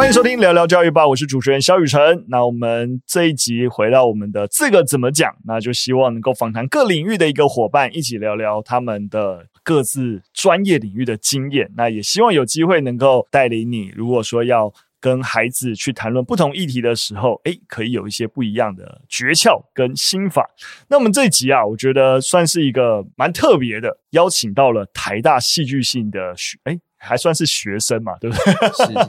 [0.00, 2.24] 欢迎收听聊聊教育吧，我是主持人萧雨辰。
[2.28, 5.30] 那我们这一集回到我们的这个怎么讲？
[5.44, 11.70] 那就希望能够访谈各领域的一个伙伴，一起聊聊他们的各自专业领域的经验。
[11.76, 20.48] 那也希望有机会能够带领你，如果说要跟孩子去谈论不同议题的时候，诶，可以有一些不一样的诀窍跟心法。
[20.88, 28.52] 那我们这一集啊，我觉得算是一个蛮特别的，邀请到了台大戏剧系的学，诶还算是学生嘛，对不对？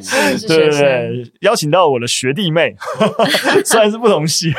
[0.02, 2.73] 是是是，对对对，邀请到我的学弟妹，
[3.66, 4.52] 虽然是不同系，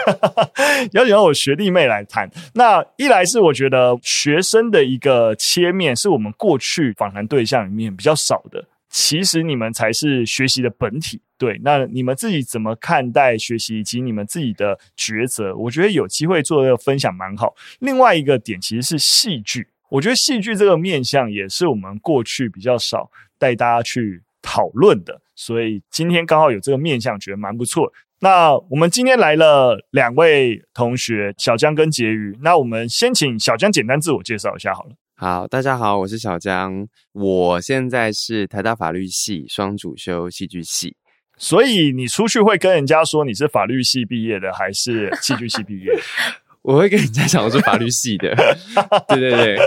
[0.92, 2.30] 邀请到我学弟妹来谈。
[2.55, 8.64] 那一来是我觉得学生的一个切面，是我们过去访谈对象里面比较少的。
[8.91, 11.58] 其实你们才是学习的本体，对。
[11.64, 15.56] 那你们自己怎么看待学习以及你们自己的抉择？
[15.56, 17.55] 我觉得有机会做这个分享蛮好。
[17.78, 19.69] 另外一个点其实是戏剧。
[19.92, 27.92] 我觉得戏剧这个面向也是我们过去比较少带大家去讨论的，所以今天刚好有这个面向，觉得蛮不错。
[28.20, 32.39] 那我们今天来了两位同学，小江跟婕妤。
[32.41, 34.92] 那我们先请小江简单自我介绍一下好了。
[35.14, 40.97] 好，大家好，我是小江，我现在是台大法律系双主修戏剧系。
[41.36, 45.92] 所以你出去会跟人家说你是法律系毕业的，还是戏剧系毕业？
[46.62, 48.34] 我会跟人家讲我是法律系的，
[49.08, 49.58] 对对对，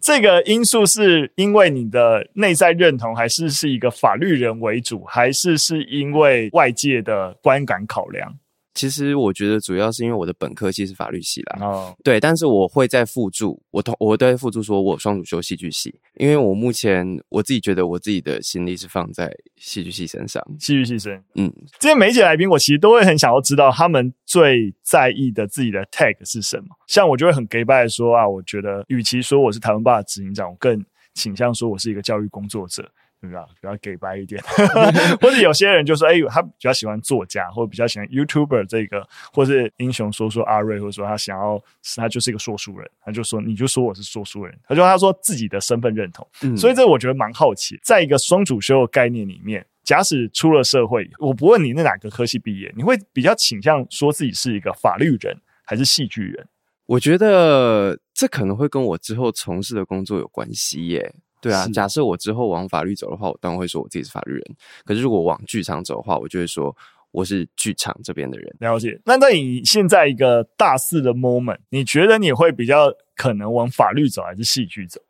[0.00, 8.34] 这个因素是因为你的内在认同，还是是一个法律人为主，还是是因为外界的观感考量？
[8.76, 32.86] 其实我觉得主要是因为我的本科系是法律系啦，哦，对，但是我会在附注，我同我都会附注说我双主修戏剧系，因为我目前我自己觉得我自己的心力是放在戏剧系身上，戏剧系生，嗯，这些每一节来宾我其实都会很想要知道他们最在意的自己的 tag 是什么，像我就会很假掰的说啊，我觉得与其说我是台湾爸的执行长，我更倾向说我是一个教育工作者。
[33.20, 33.46] 对吧？
[33.60, 34.42] 比较给白一点，
[35.20, 41.60] 或者有些人就说：“哎、欸，他比较喜欢作家，或者比较喜欢 YouTuber 这个，或是英雄说说阿瑞，或者说他想要，
[41.96, 46.28] 他就是一个说书人，他就说你就说我是说书人，他就他说自己的身份认同。
[46.42, 56.46] 嗯、所以这我觉得蛮好奇，在一个双主修的概念里面，假使出了社会，我不问你那哪个科系毕业，你会比较倾向说自己是一个法律人还是戏剧人？
[56.84, 64.42] 我觉得这可能会跟我之后从事的工作有关系耶。”对啊，假设我之后往法律走的话，我当然会说我自己是法律人。
[64.84, 66.74] 可是如果往剧场走的话，我就会说
[67.12, 68.56] 我是剧场这边的人。
[68.58, 69.00] 了解。
[69.04, 75.00] 那那你现在一个大四的 moment，你觉得你会比较可能往法律走还是戏剧走？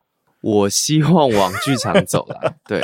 [0.43, 2.55] 我希望往剧场走啦。
[2.69, 2.81] 对，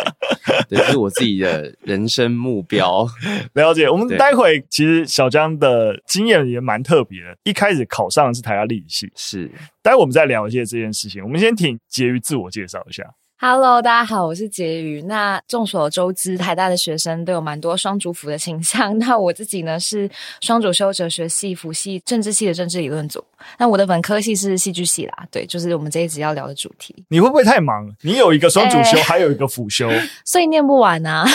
[0.68, 3.06] 这是我自己的人生目标。
[3.52, 3.88] 了解。
[3.88, 9.12] 我们待会其实小江的经验也蛮特别的，一开始考上的是台大历史系。
[9.14, 9.50] 是。
[9.80, 11.22] 待会我们再聊一些这件事情。
[11.22, 13.04] 我们先请婕妤自我介绍一下。
[13.44, 15.02] Hello，大家好，我是婕妤。
[15.02, 18.96] 那众所周知，台大的学生都有蛮多双主辅的倾向。
[19.02, 20.08] 那我自己呢是
[20.40, 23.20] 双主修哲学系、辅系政治系的政治理论组。
[23.58, 26.94] 那我的本科系是戏剧系啦，对，就是我们这一集要聊的主题。
[27.08, 27.92] 你会不会太忙？
[28.02, 29.90] 你有一个双主修，欸、 还有一个辅修，
[30.24, 31.26] 所以念不完啊。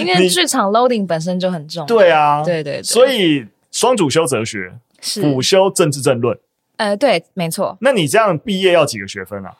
[0.00, 1.86] 因为剧场 loading 本身就很重。
[1.86, 2.82] 对啊，对，对对。
[2.82, 6.36] 所以双主修哲学，辅修政治政论。
[6.78, 7.78] 呃，对，没错。
[7.80, 9.52] 那你这样毕业要几个学分啊？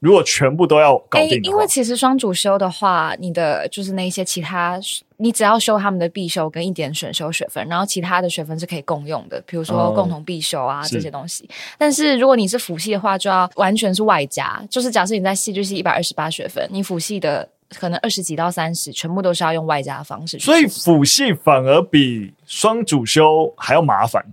[0.00, 4.80] 如果全部都要搞定，欸，因为其实双主修的话，你的就是那些其他，
[5.18, 11.48] 你只要修他们的必修跟一点选修学分，然后其他的学分是可以共用的，比如说共同必修啊，嗯、这些东西。
[11.76, 20.38] 但是如果你是辅系的话，就要完全是外加，就是假设你在戏剧系一百二十八学分，你辅系的可能二十几到三十，全部都是要用外加的方式。
[20.38, 24.24] 所以辅系反而比双主修还要麻烦。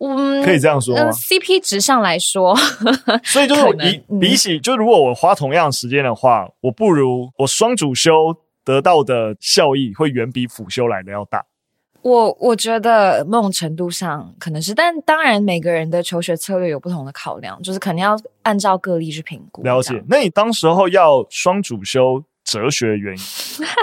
[0.00, 1.02] 嗯，可以这样说吗？
[1.02, 2.56] 嗯，CP 值上来说，
[3.24, 11.44] 所以就是比比起，就如果我花同样时间的话，我不如我双主修得到的效益会远比辅修来的要大。
[12.02, 19.62] 我我觉得某种程度上可能是，但当然每个人的求学策略有不同的考量，就是肯定要按照个例去评估。
[19.64, 20.02] 了解。
[20.08, 22.22] 那你当时候要双主修？
[22.48, 23.22] 哲学的原因，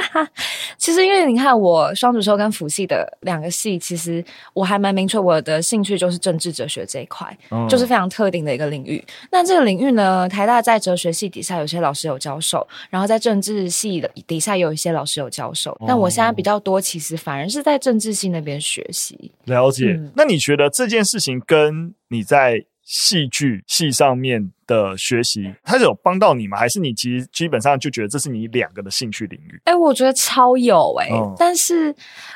[0.75, 9.03] 其实因为你看我双主修跟辅系的两个系，其实我还蛮明确，我的兴趣就是政治哲学这一块，嗯、就是非常特定的一个领域。
[9.31, 15.77] 那这个领域呢，台大在哲学系底下有些老师有教授，然后在政治系的底下有一些老师有教授。
[15.85, 19.31] 那、嗯、我现在比较多，其实反而是在政治系那边学习。
[19.43, 19.91] 了解。
[19.91, 26.55] 嗯、那你觉得这件事情跟你在戏剧系上面的学习，它是有帮到你吗？
[26.57, 29.59] 还是你其实基本上就觉得这是你两个的兴趣领域？
[29.65, 31.93] 哎、欸，我觉得超有哎、欸，嗯、但是，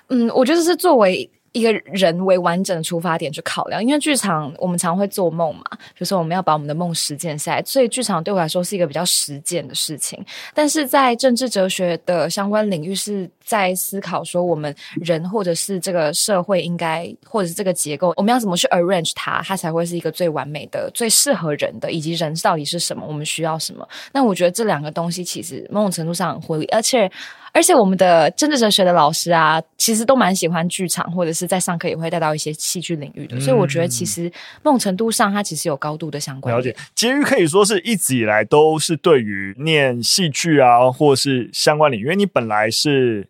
[0.07, 5.63] 嗯，我觉得是作为一个人为完整的出发点去考量，因为剧场我们常会做梦嘛，
[5.95, 10.23] 就是我们要把我们的梦实践下来，所以剧场对我来说是一个比较实践的事情。
[10.53, 23.87] 但是在政治哲学的相关领域，是在思考说我们人或者是这个社会应该，或者是这个结构，我们要怎么去 arrange 它，它才会是一个最完美的、最适合人的，以及人到底是什么，我们需要什么？
[24.11, 27.09] 那我觉得这两个东西其实某种程度上很互补，而且。
[27.53, 34.31] 而且我们的政治哲学的老师啊，其实都蛮喜欢剧场，或者是在上课也会带到一些戏剧领域的，嗯、所以我觉得其实
[34.63, 36.55] 某种程度上，它其实有高度的相关。
[36.55, 43.29] 了解，婕妤可以说是一直以来都是对于念戏剧啊，或是相关领域，因为你本来是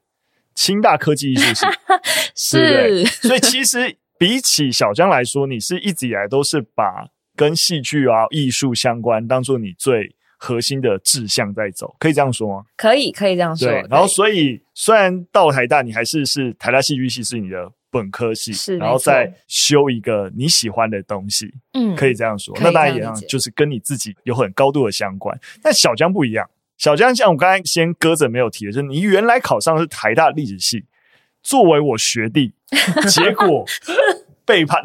[0.54, 1.66] 清大科技艺术
[2.36, 10.16] 系， 是，所以其实比起小江来说，你是一直以来都是把跟戏剧啊、艺术相关当做你最。
[10.42, 12.64] 核心的志向在走，可以这样说吗？
[12.78, 13.68] 可以，可以这样说。
[13.68, 22.58] 对，然后所以虽然到台大，你还是是台大戏剧系是你的本科系，是，然后再修一个你喜欢的东西，嗯，可以这样说。
[22.62, 25.38] 那当然也就是跟你自己有很高度的相关。
[25.62, 30.86] 但小江不一样，小江像我刚才先搁着没有提的，就是你原来考上的是台大历史系，
[31.44, 32.54] 作为我学弟，
[33.12, 33.66] 结果。
[34.50, 34.82] 背叛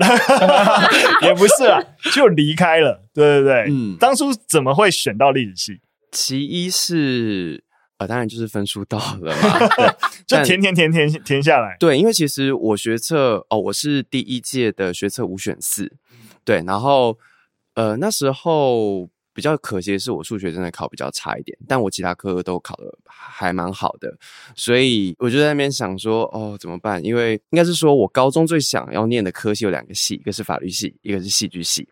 [1.26, 1.82] 也不是啊，
[2.12, 3.02] 就离开了。
[3.14, 5.80] 对对对，嗯，当初怎么会选到历史系？
[6.12, 7.64] 其一是
[7.96, 9.66] 呃，当然就是分数到了嘛，
[10.28, 11.76] 对就填填填填填下来。
[11.80, 15.90] 对，因为其实我学测哦，我是第一届的学测五选四，
[16.44, 17.16] 对，然后
[17.74, 19.08] 呃那时候。
[19.34, 24.16] 比较可惜的是，我数学真的考比较差一点，但我其他科都考的还蛮好的，
[24.54, 27.04] 所以我就在那边想说，哦，怎么办？
[27.04, 31.88] 因为应该是说我高中最想要念的科系有两个系，一个是法律系，一个是戏剧系。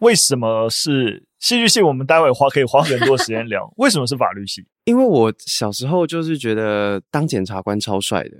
[0.00, 1.80] 为什么是戏剧系？
[1.80, 3.72] 我们待会花可以花很多时间聊。
[3.76, 4.64] 为什么是法律系？
[4.84, 8.36] 因为我小时候就是觉得当检察官超帅的。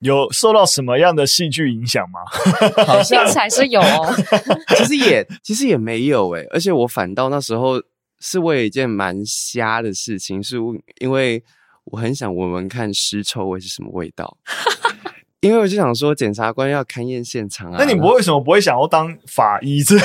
[0.00, 2.20] 有受到什么样的戏剧影响吗？
[2.84, 4.14] 好像还是有哦。
[4.76, 7.82] 其实也其实也没有诶，而且我反倒那时候
[8.20, 10.56] 是为了一件蛮瞎的事情，是
[11.00, 11.42] 因为
[11.84, 14.36] 我很想闻闻看尸臭味是什么味道。
[15.40, 17.76] 因为我就想说，检察官要勘验现场啊。
[17.78, 19.82] 那你不会为什么不会想要当法医？
[19.84, 19.96] 这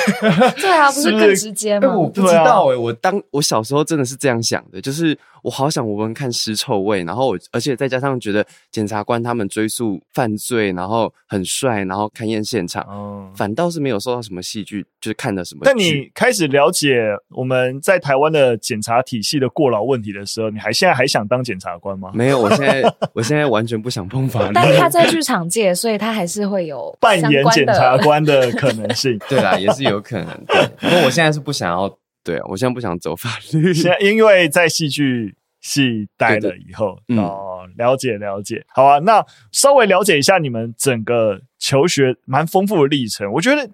[0.60, 1.98] 对啊，不是更直接吗？
[1.98, 5.18] 我不知道诶，我当我小时候真的是这样想的，就是。
[5.44, 15.62] 我好想闻闻看尸臭味，然后我而且再加上觉得检察官他们追诉犯罪，然后很帅，然后勘验现场，嗯，反倒是没有受到什么戏剧，就是看的什么。
[15.64, 17.00] 但你开始了解
[17.30, 22.12] 我们在台湾的检察体系的过劳问题的时候，你还现在还想当检察官吗？
[22.14, 24.52] 没有，我现在 我现在完全不想碰法律。
[24.56, 29.20] 但是他在剧场界，所以他还是会有扮演检察官的可能性。
[29.28, 30.28] 对啦，也是有可能。
[30.48, 31.92] 对，不过我现在是不想要。
[32.24, 33.74] 对啊，我现在不想走法律。
[33.74, 38.64] 现在因为在戏剧系待了以后，对对哦，了解了解。
[38.70, 43.32] 好啊，那稍微了解一下你们整个求学蛮丰富的历程。
[43.32, 43.68] 我觉得，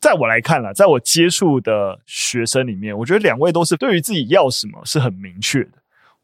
[0.00, 5.72] 在我来看啦，在我接触的学生里面，我觉得两位都是对于自己要什么是很明确的。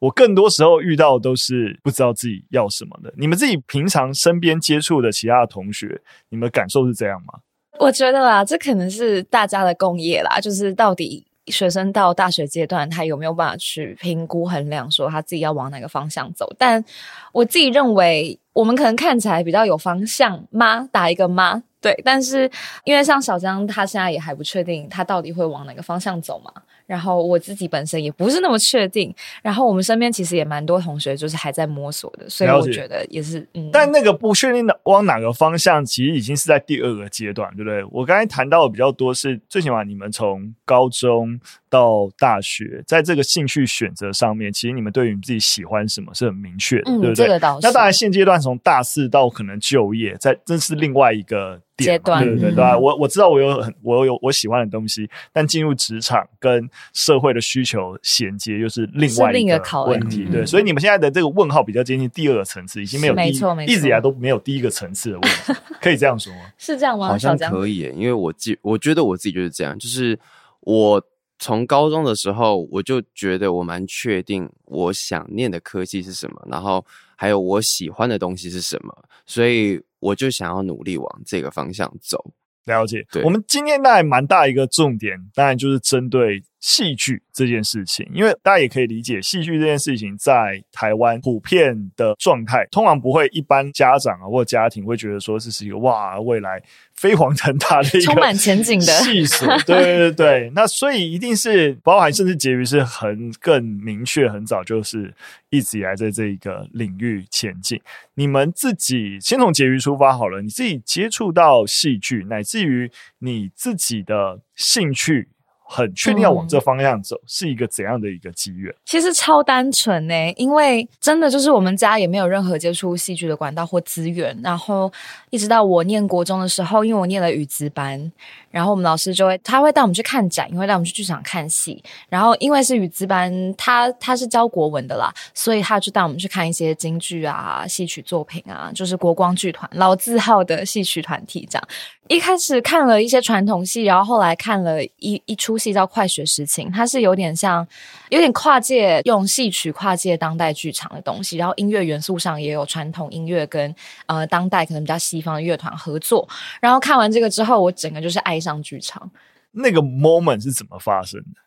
[0.00, 3.14] 我更多时候遇到的都是不知道自己要什么的。
[3.16, 7.40] 你们自己平常身边接触的其他的同学，你们感受是这样吗？
[7.78, 11.24] 我觉得啦，这可能是大家的共业啦，就是到底。
[11.50, 16.52] 学生到大学阶段，他有没有办法去评估衡量，说他自己要往哪个方向走？
[16.58, 16.84] 但
[17.32, 20.88] 我自己认为，我们可能看起来比较有方向吗？
[20.92, 21.62] 打一个吗？
[21.80, 22.00] 对。
[22.04, 22.50] 但是
[22.84, 26.52] 因为像小江，他现在也还不确定他到底会往哪个方向走嘛。
[26.88, 33.68] 然后我自己本身也不是那么确定，然后我们身边其实也蛮多同学就是还在摸索的，所以我觉得也是，嗯。
[33.70, 37.84] 但那个不确定的往哪个方向，其实已经是在第二个阶段，对不对？
[37.92, 47.26] 我刚才谈到的比较多是，最起码你们从高中到大学，在这个兴趣选择上面，其实你们对于你自己喜欢什么是很明确的，嗯、对不对？
[47.26, 47.66] 这个倒是。
[47.66, 51.60] 那当然，现阶段从大四到可能就业，在这是另外一个。
[51.78, 60.24] 阶段对对对，我我知道我有很我有我喜欢的东西，但进入职场跟社会的需求衔接又是另外一个问题。
[60.30, 66.40] 对，所以你们现在的这个问号比较接近第二个层次，已经没有第一没错没错，一直以来都没有第一个层次的问题，可以这样说吗？
[66.58, 67.08] 是这样吗？
[67.08, 70.18] 好像可以，因为我记我觉得我自己就是这样，就是
[70.60, 71.02] 我
[71.38, 76.84] 从高中的时候我就觉得我蛮确定我想念的科技是什么，然后
[77.16, 79.80] 还有我喜欢的东西是什么，所以。
[80.00, 82.24] 我就想要努力往这个方向走。
[82.66, 96.60] 了解，对，我们今天大概蛮大一个重点，当然就是针对戏剧这件事情，因为大家也可以理解，戏剧这件事情在台湾普遍的状态，通常不会一般家长啊或家庭会觉得说这是一个哇未来
[96.94, 99.46] 飞黄腾达的一个充满前景的戏所。
[99.66, 105.14] 对对对对，那所以一定是包含甚至婕妤是很更明确，很早就是
[105.50, 107.80] 一直以来在这一个领域前进。
[108.14, 115.28] 你们自己先从婕妤出发好了，你自己接触到戏剧，乃至于你自己的兴趣。
[115.70, 118.74] 很确定要往这方向走，嗯、是一个怎样的一个机缘？
[118.86, 124.90] 其实超单纯呢，因为真的就是我们家也没有任何接触戏剧的管道或资源，然后
[125.28, 128.10] 一直到我念国中的时候，因为我念了语资班。
[128.50, 131.82] 然后我们老师就会，他会带我们去看展，也会带我们去剧场看戏。
[132.08, 141.68] 然后因为是语资班，他他是教国文的啦，所以他就带我们去看一些京剧啊、戏曲作品啊，就是国光剧团老字号的戏曲团体这样。
[142.08, 147.66] 一开始看了一些传统戏，然后后来看了一一出戏叫《快雪时晴》，它是有点像，
[148.10, 151.36] 有点跨界，用戏曲跨界当代剧场的东西。
[151.36, 153.72] 然后音乐元素上也有传统音乐跟
[154.06, 156.28] 呃当代可能比较西方的乐团合作。
[156.60, 158.48] 然后看完这个之后，我整个就是爱上。
[158.48, 159.10] 上剧场
[159.50, 161.40] 那个 moment 是怎么发生的？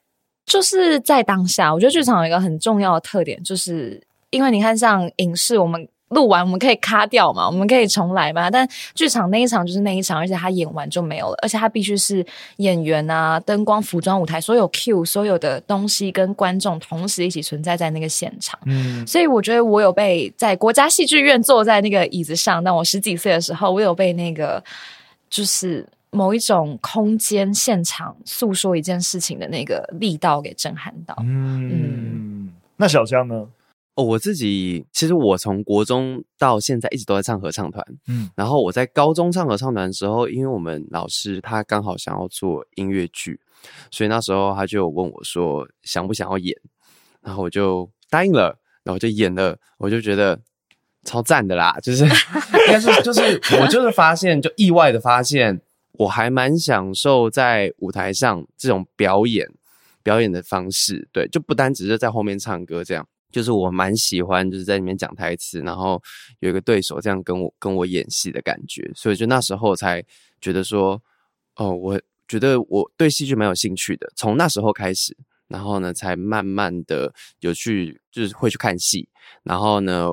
[0.45, 3.99] 就是在当下，我觉得剧场有一个很重要的特点，就是
[4.29, 8.49] 因为你看，像影视，我们录完我们可以卡掉嘛，我们可以重来嘛。
[8.49, 12.25] 但剧场那一场就是那一场，而且他演完就没有了，而且他必须是
[12.57, 18.59] 演员啊、灯光、服装、舞台，所有 cue 所有的东西跟观众同时一起存在在那个现场。
[18.65, 24.63] 嗯，所以我觉得我有被在国家戏剧院坐在那个椅子上，当我十几岁的时候，我有被那个
[25.29, 25.85] 就是。
[26.13, 31.15] 某一种空间现场诉说一件事情的那个力道给震撼到。
[31.21, 33.47] 嗯，嗯，那小江呢？
[34.01, 37.85] 哦，我自己其实我从国中到现在一直都在唱合唱团。
[38.07, 43.39] 嗯，然后我在高中唱合唱团的时候，因为我们老师他刚好想要做音乐剧，
[43.91, 46.55] 所以那时候他就问我说想不想要演，
[47.21, 50.39] 然后我就答应了，然后就演了，我就觉得
[51.03, 52.03] 超赞的啦，就是
[52.67, 53.21] 应该是就是
[53.61, 55.61] 我就是发现就意外的发现。
[55.95, 59.47] 我还蛮享受在舞台上这种表演
[60.01, 66.01] 表演的方式，对，就不单只是在后面唱歌这样，就是我蛮喜欢就是在里面讲台词，然后
[66.39, 70.03] 有一个对手这样跟我跟我演戏的感觉，所以就那时候才
[70.39, 71.01] 觉得说，
[71.55, 75.15] 哦，我觉得我对戏剧蛮有兴趣的，从那时候开始，
[75.47, 79.07] 然后呢，才慢慢的有去就是会去看戏，
[79.43, 80.09] 然后呢，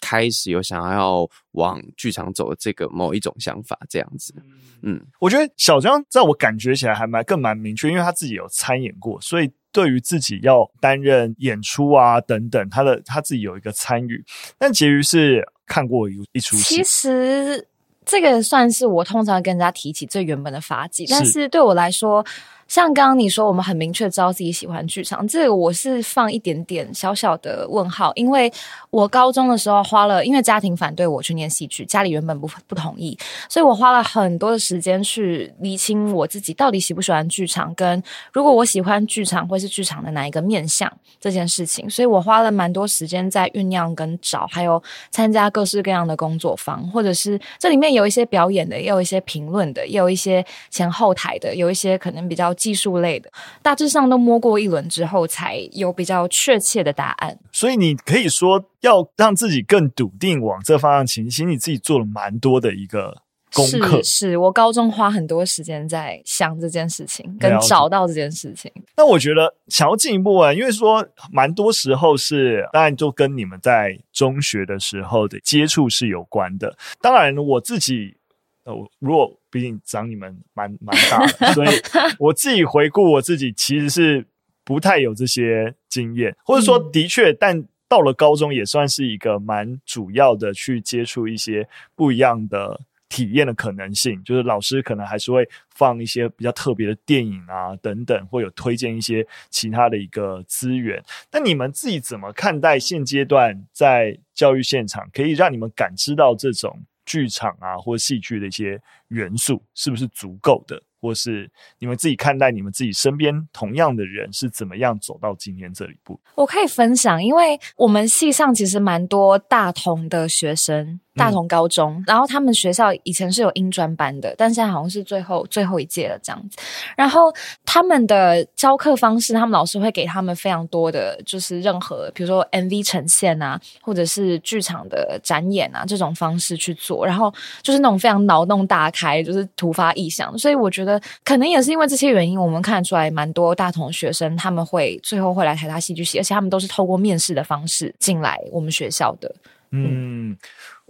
[0.00, 4.34] 开始有想要往剧场走的这个某一种想法，这样子。
[4.82, 14.24] 嗯，我觉得小张在我感觉起来还蛮更蛮明确，因为他自己有参演过，所以对于自己要担任演出啊等等，他的他自己有一个参与。
[14.58, 17.68] 但婕妤是看过一一出戏，其实
[18.04, 22.24] 这个算是我通常跟人家提起最原本的发迹，但是对我来说。
[22.70, 28.50] 像刚刚你说，我们很明确知道自己喜欢剧场，这个我是放一点点小小的问号，因为
[28.90, 38.00] 我高中的时候花了，因为家庭反对我去念戏剧，家里原本不不同意，所以我花了很多的时间去厘清我自己到底喜不喜欢剧场，跟
[38.32, 52.54] 如果我喜欢剧场，会是剧场的哪一个面向这件事情，所以我花了蛮多时间在酝酿跟找，还有参加各式各样的工作坊，或者是这里面有一些表演的，也有一些评论的，也有一些前后台的，有一些可能比较。
[52.60, 57.38] 技术类的，大致上都摸过一轮之后，才有比较确切的答案。
[57.50, 63.22] 所以你可以说，要让自己更笃定往这方向前行，你自己做了蛮多的一个
[63.54, 64.02] 功课。
[64.02, 68.70] 是，是我高中花很多时间在想这件事情，跟找到这件事情。
[68.94, 76.76] 那我觉得想要进一步啊，因为说蛮多时候是，当然就跟你们在中学的时候的接触是有关的。
[77.00, 78.19] 当然，我自己。
[78.64, 81.68] 呃，如果毕竟长你们蛮蛮大的，所以
[82.18, 84.26] 我自己回顾我自己，其实是
[84.64, 94.22] 不太有这些经验，或者说的确，但到了高中也算是一个蛮主要的去接触一些不一样的体验的可能性。
[94.22, 101.02] 就是老师可能还是会放一些比较特别的电影啊等等，会有推荐一些其他的一个资源。
[101.32, 106.78] 那你们自己怎么看待现阶段在教育现场可以让你们感知到这种？
[107.10, 110.80] 剧场啊，或戏剧的一些元素是不是足够的？
[111.00, 116.20] 或是你们自己看待你们自己身边同样的人是怎么样走到今天这一步？
[116.34, 126.56] 我可以分享，因为我们系上其实蛮多大同的学生，大同高中，嗯、然后他们学校以前是有英专班的，但现在好像是最后最后一届了这样子。
[126.96, 127.32] 然后
[127.64, 140.36] 他们的教课方式，他们老师会给他们非常多的，就是任何比如说 MV 呈现啊，或者是剧场的展演啊这种方式去做，然后就是那种非常脑洞大开，就是突发异想。
[140.38, 149.34] 所以我觉得可能也是因为这些原因，我们看得出来蛮多大同学生他们会最后会来台大戏剧系，而且他们都是透过面试的方式进来我们学校的。
[149.72, 150.36] 嗯。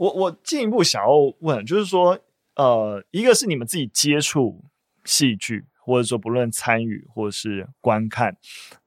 [0.00, 2.18] 我我进一步想要问，就是说，
[2.56, 4.64] 呃，一个是你们自己接触
[5.04, 8.34] 戏剧，或者说不论参与或者是观看，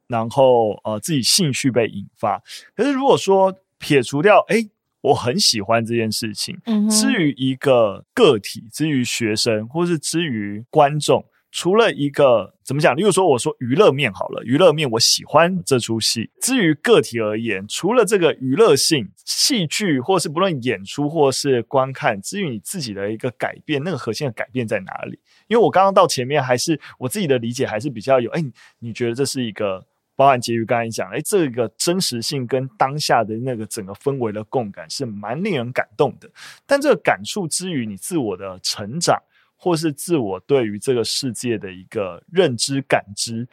[0.07, 2.41] 然后呃自己兴趣被引发。
[2.75, 4.67] 可是如果说撇除掉，哎，
[5.01, 11.23] 我很喜欢这件事情，嗯哼，至于一个个体，至于学生，或是至于观众。
[11.53, 12.95] 除了一个怎么讲？
[12.95, 16.31] 例如说，我说娱乐面好了，娱乐面我喜欢这出戏。
[16.41, 25.19] 至于个体而言，除了这个娱乐性，戏剧或是不论演出或是观看，至于你自己的一个改变，那个核心的改变在哪里？
[25.47, 28.43] 因为我刚刚到前面还是我自己的理解还是比较有，哎，
[28.79, 36.27] 你觉得这是一个包含结语刚才讲，哎，这个真实性跟当下的那个整个氛围的共感是蛮令人感动的。
[36.65, 39.21] 但这个感触之余你自我的成长。
[39.63, 43.47] 或是自我对于这个世界的一个认知感知，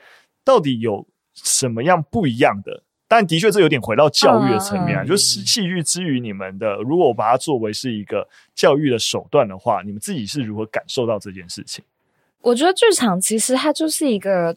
[0.44, 2.82] 到底有什么样不一样的？
[3.06, 5.04] 但的确，这有点回到教育的层面啊。
[5.04, 11.84] 就是戏剧之于你们的，如果我把它作为是一个教育的手段的话，你们自己是如何感受到这件事情？
[12.40, 14.56] 我觉得剧场其实它就是一个。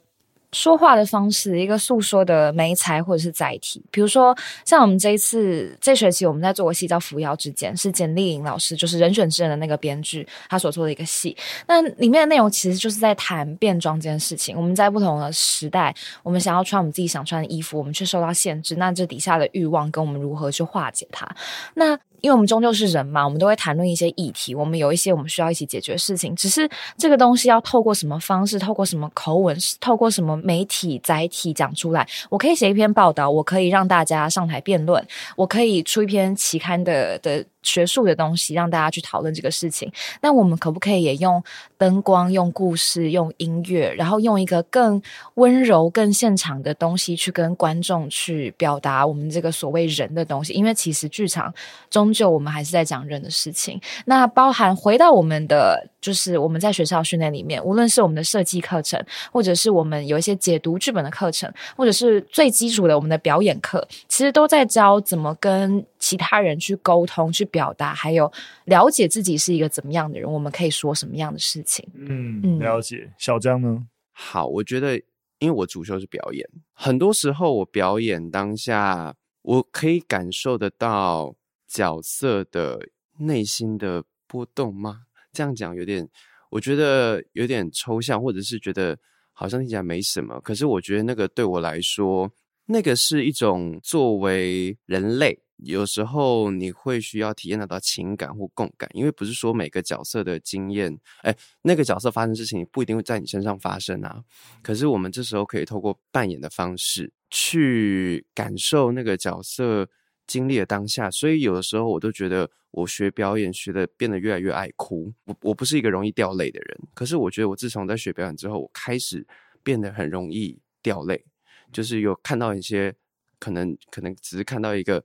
[0.54, 3.84] 说话的方式，一个诉说的媒材或者是载体。
[3.92, 4.34] 比如说，
[4.64, 11.36] 像我们这一次这学期我们在做个戏叫《扶摇之间》，是简丽颖老师，就是人选之人的那个编剧，他所做的一个戏。
[11.68, 14.56] 那里面的内容其实就是在谈变装这件事情。
[14.56, 18.76] 我们在不同的时代，我们想要穿我们自己想穿的衣服，我们却受到限制。
[18.76, 21.28] 那这底下的欲望跟我们如何去化解它？
[21.74, 26.34] 那因为我们终究是人嘛，我们都会谈论一些议题，我们有一些我们需要一起解决的事情。
[26.38, 32.08] 只是这个东西要透过什么方式，透过什么口吻，透过什么媒体载体讲出来。
[32.30, 37.46] 我可以写一篇报道，我可以让大家上台辩论，我可以出一篇期刊的的。
[37.64, 39.92] 学术的东西让大家去讨论这个事情，
[40.22, 41.44] 那我们可不可以也用
[41.78, 45.02] 灯光、用故事、用音乐，然后用一个更
[45.36, 50.54] 温柔、更现场的东西去跟观众去表达我们这个所谓人的东西？
[50.54, 51.54] 因为其实剧场
[51.90, 53.80] 终究我们还是在讲人的事情。
[54.06, 68.30] 那包含回到我们的，就是我们在学校训练里面，无论是我们的设计课程，或者是我们有一些解读剧本的课程，或者是最基础的我们的表演课，其实都在教怎么跟其他人去沟通、去表达，还有
[68.66, 71.88] 了解自己是一个怎么样的人，我们可以说什么样的事情。
[71.94, 73.10] 嗯，了解。
[73.18, 73.88] 小张呢？
[74.12, 74.98] 好，我觉得，
[75.40, 81.34] 因为我主修是表演，很多时候我表演当下，我可以感受得到
[81.66, 82.90] 角色的
[83.20, 85.04] 内心的波动吗？
[85.32, 86.06] 这样讲有点，
[86.50, 89.00] 我觉得有点抽象，或者是觉得
[89.32, 90.38] 好像听起来没什么。
[90.42, 92.30] 可是我觉得那个对我来说，
[92.66, 95.40] 那个是一种作为人类。
[95.66, 104.24] 有时候你会需要体验得到情感或共感，因为不是说每个角色的经验，哎，那个角色发生事情不一定会在你身上发生啊。
[104.62, 109.90] 可是我们这时候可以透过扮演的方式去感受那个角色
[110.28, 111.10] 经历的当下。
[111.10, 115.14] 所以有的时候我都觉得我学表演学的变得越来越爱哭。
[115.26, 119.26] 我我不是一个容易掉泪的人，可是我觉得我自从在学表演之后，我开始
[119.64, 121.26] 变得很容易掉泪，
[121.72, 122.94] 就是有看到一些
[123.40, 125.04] 可能可能只是看到一个。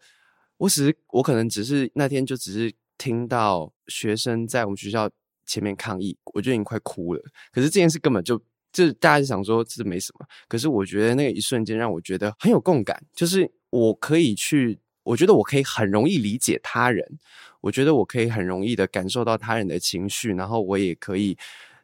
[0.58, 5.08] 我只是，我可能只是那天就只是听到学生在我们学校
[5.46, 7.22] 前面抗议，我就已经快哭了。
[7.52, 8.36] 可是这件事根本就，
[8.72, 10.26] 就大家就想说这没什么。
[10.48, 17.06] 可是我觉得那个一瞬间让我觉得很有共感，就是我可以去，我觉得我可以很容易理解他人，
[17.60, 21.38] 我觉得我可以很容易的感受到他人的情绪，然后我也可以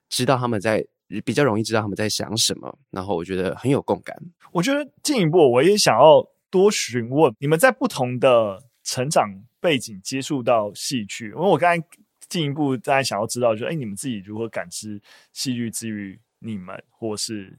[0.09, 0.85] 知道他们在，
[1.25, 4.17] 比较容易知道他们在想什么，然后我觉得很有共感。
[4.51, 6.29] 我觉得进一步，我也想要。
[6.51, 11.85] 多询问你们在不同的成长背景接触到戏剧，因为我刚才
[12.29, 15.01] 进一步大家想要知道，就是，诶，你们自己如何感知
[15.33, 17.59] 戏剧之于你们，或是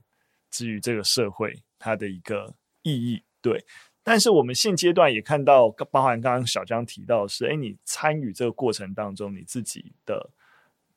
[0.49, 3.23] 之于这个社会它的一个意义？
[3.41, 3.65] 对。
[4.03, 10.29] 但是我们现阶段也看到，包含刚刚小江提到的是，诶，你参与这个过程当中你自己的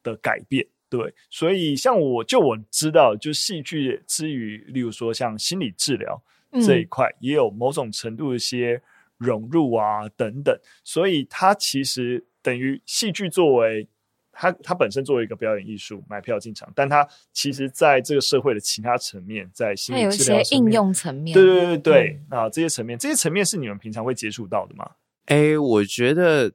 [0.02, 1.14] 的改变，对。
[1.30, 6.22] 所以像我就我知道，就戏剧之于，例如说像心理治疗。
[6.64, 8.82] 这一块也有某种程度一些
[9.18, 13.86] 融入啊等等，所以它其实等于戏剧作为
[14.32, 24.88] 它它本身作为一个表演艺术买票进场，但它其实在这个社会的其他层面，在心理治疗层面，有一些应用层面，对对对对、嗯、啊，这些层面这些层面是你们平常会接触到的吗？
[25.26, 26.52] 哎，我觉得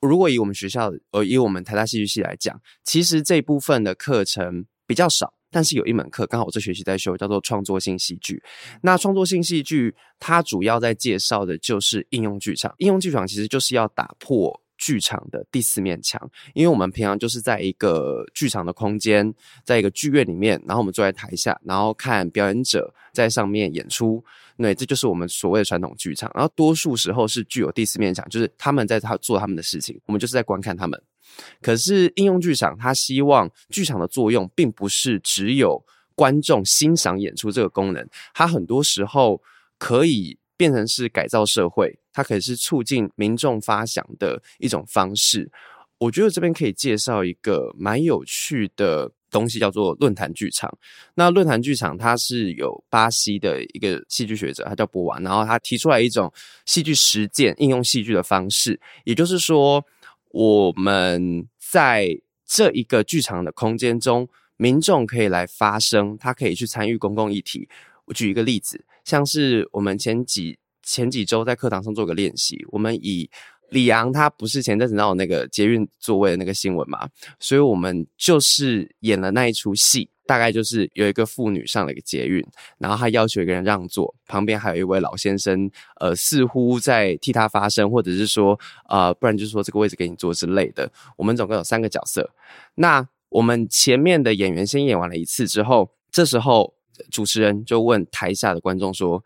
[0.00, 5.34] 如果以我们学校，呃，以我们台大戏剧系来讲，其实这部分的课程比较少。
[5.52, 8.42] 但是有一门课刚好我这学期在修，叫做创作性戏剧。
[8.80, 12.74] 那创作性戏剧它主要在介绍的就是应用剧场。
[12.78, 19.32] 应用剧场其实就是要打破剧场的第四面墙，因为我们平常就是在一个剧场的空间，
[19.64, 24.24] 在一个剧院里面，然后我们坐在台下，然后看表演者在上面演出。
[24.56, 26.30] 对，这就是我们所谓的传统剧场。
[26.34, 31.00] 然后多数时候是具有第四面墙，就是他们在他做他们的事情，我们就是在观看他们。
[31.60, 39.40] 可是应用剧场，他希望剧场的作用并不是只有观众欣赏演出这个功能，它很多时候
[39.78, 45.50] 可以变成是改造社会，它可以是促进民众发想的一种方式。
[45.98, 50.70] 我觉得这边可以介绍一个蛮有趣的东西，叫做论坛剧场。
[51.14, 56.30] 那论坛剧场它是有巴西的一个戏剧学者，他叫波瓦，然后他提出来一种
[56.66, 59.82] 戏剧实践应用戏剧的方式，也就是说。
[60.32, 67.68] 我们在这一个剧场的空间中，民众可以来发声，他可以去参与公共议题。
[68.06, 73.30] 我举一个例子，像是我们前几前几周在课堂上做个练习，我们以
[73.72, 77.08] 李昂他不是前阵子闹那个捷运座位的那个新闻嘛，
[77.40, 80.08] 所以我们就是演了那一出戏。
[80.24, 82.42] 大概就是有一个妇女上了一个捷运，
[82.78, 85.68] 然后她要求一个人让座，旁边还有一位老先生，
[86.00, 88.58] 呃，似乎在替她发声，或者是说，
[88.88, 90.90] 呃，不然就是说这个位置给你坐之类的。
[91.16, 92.30] 我们总共有三个角色，
[92.76, 96.72] 那我们前面的演员先演完了一次之后，这时候
[97.10, 99.22] 主持人就问台下的观众说：“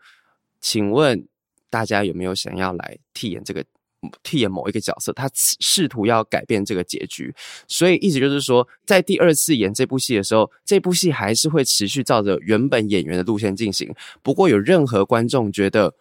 [0.59, 1.25] 请问
[1.69, 3.63] 大家有没有想要来替演这个？”
[4.21, 7.33] 替演某一个角色，他试图要改变这个结局，
[7.67, 13.93] 所以意思就是说，在第二次演这部戏的时候，这部戏还是会持续照着原本演员的路线进行。
[14.21, 15.93] 不过，有任何观众觉得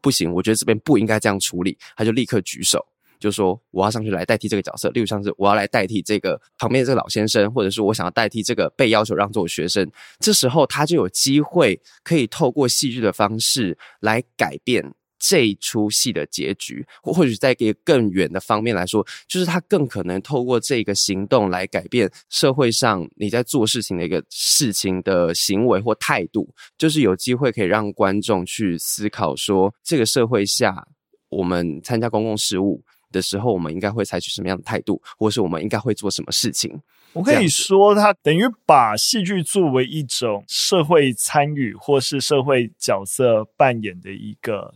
[0.00, 2.84] 不行，我觉得这边不应该这样处理，他就立刻举手，
[3.20, 4.88] 就说我要上去来代替这个角色。
[4.90, 9.88] 例如像是我要来代替这个旁边这个老先生，或者是我想要代替这个被要求让座的学生。
[10.18, 14.94] 这时候，他就有机会可以透过戏剧的方式来改变。
[15.26, 30.86] 这一出戏的结局，或或许在一个更远的方面来说，就是他更可能透过这个行动来改变社会上你在做事情的一个事情的行为或态度，就是有机会可以让观众去思考说，这个社会下
[31.30, 36.78] 我们参加公共事务的时候，我们应该会采取什么样的态度，或是我们应该会做什么事情。
[37.14, 44.74] 我可以说，他等于把戏剧作为一种社会参与或是社会角色扮演的一个。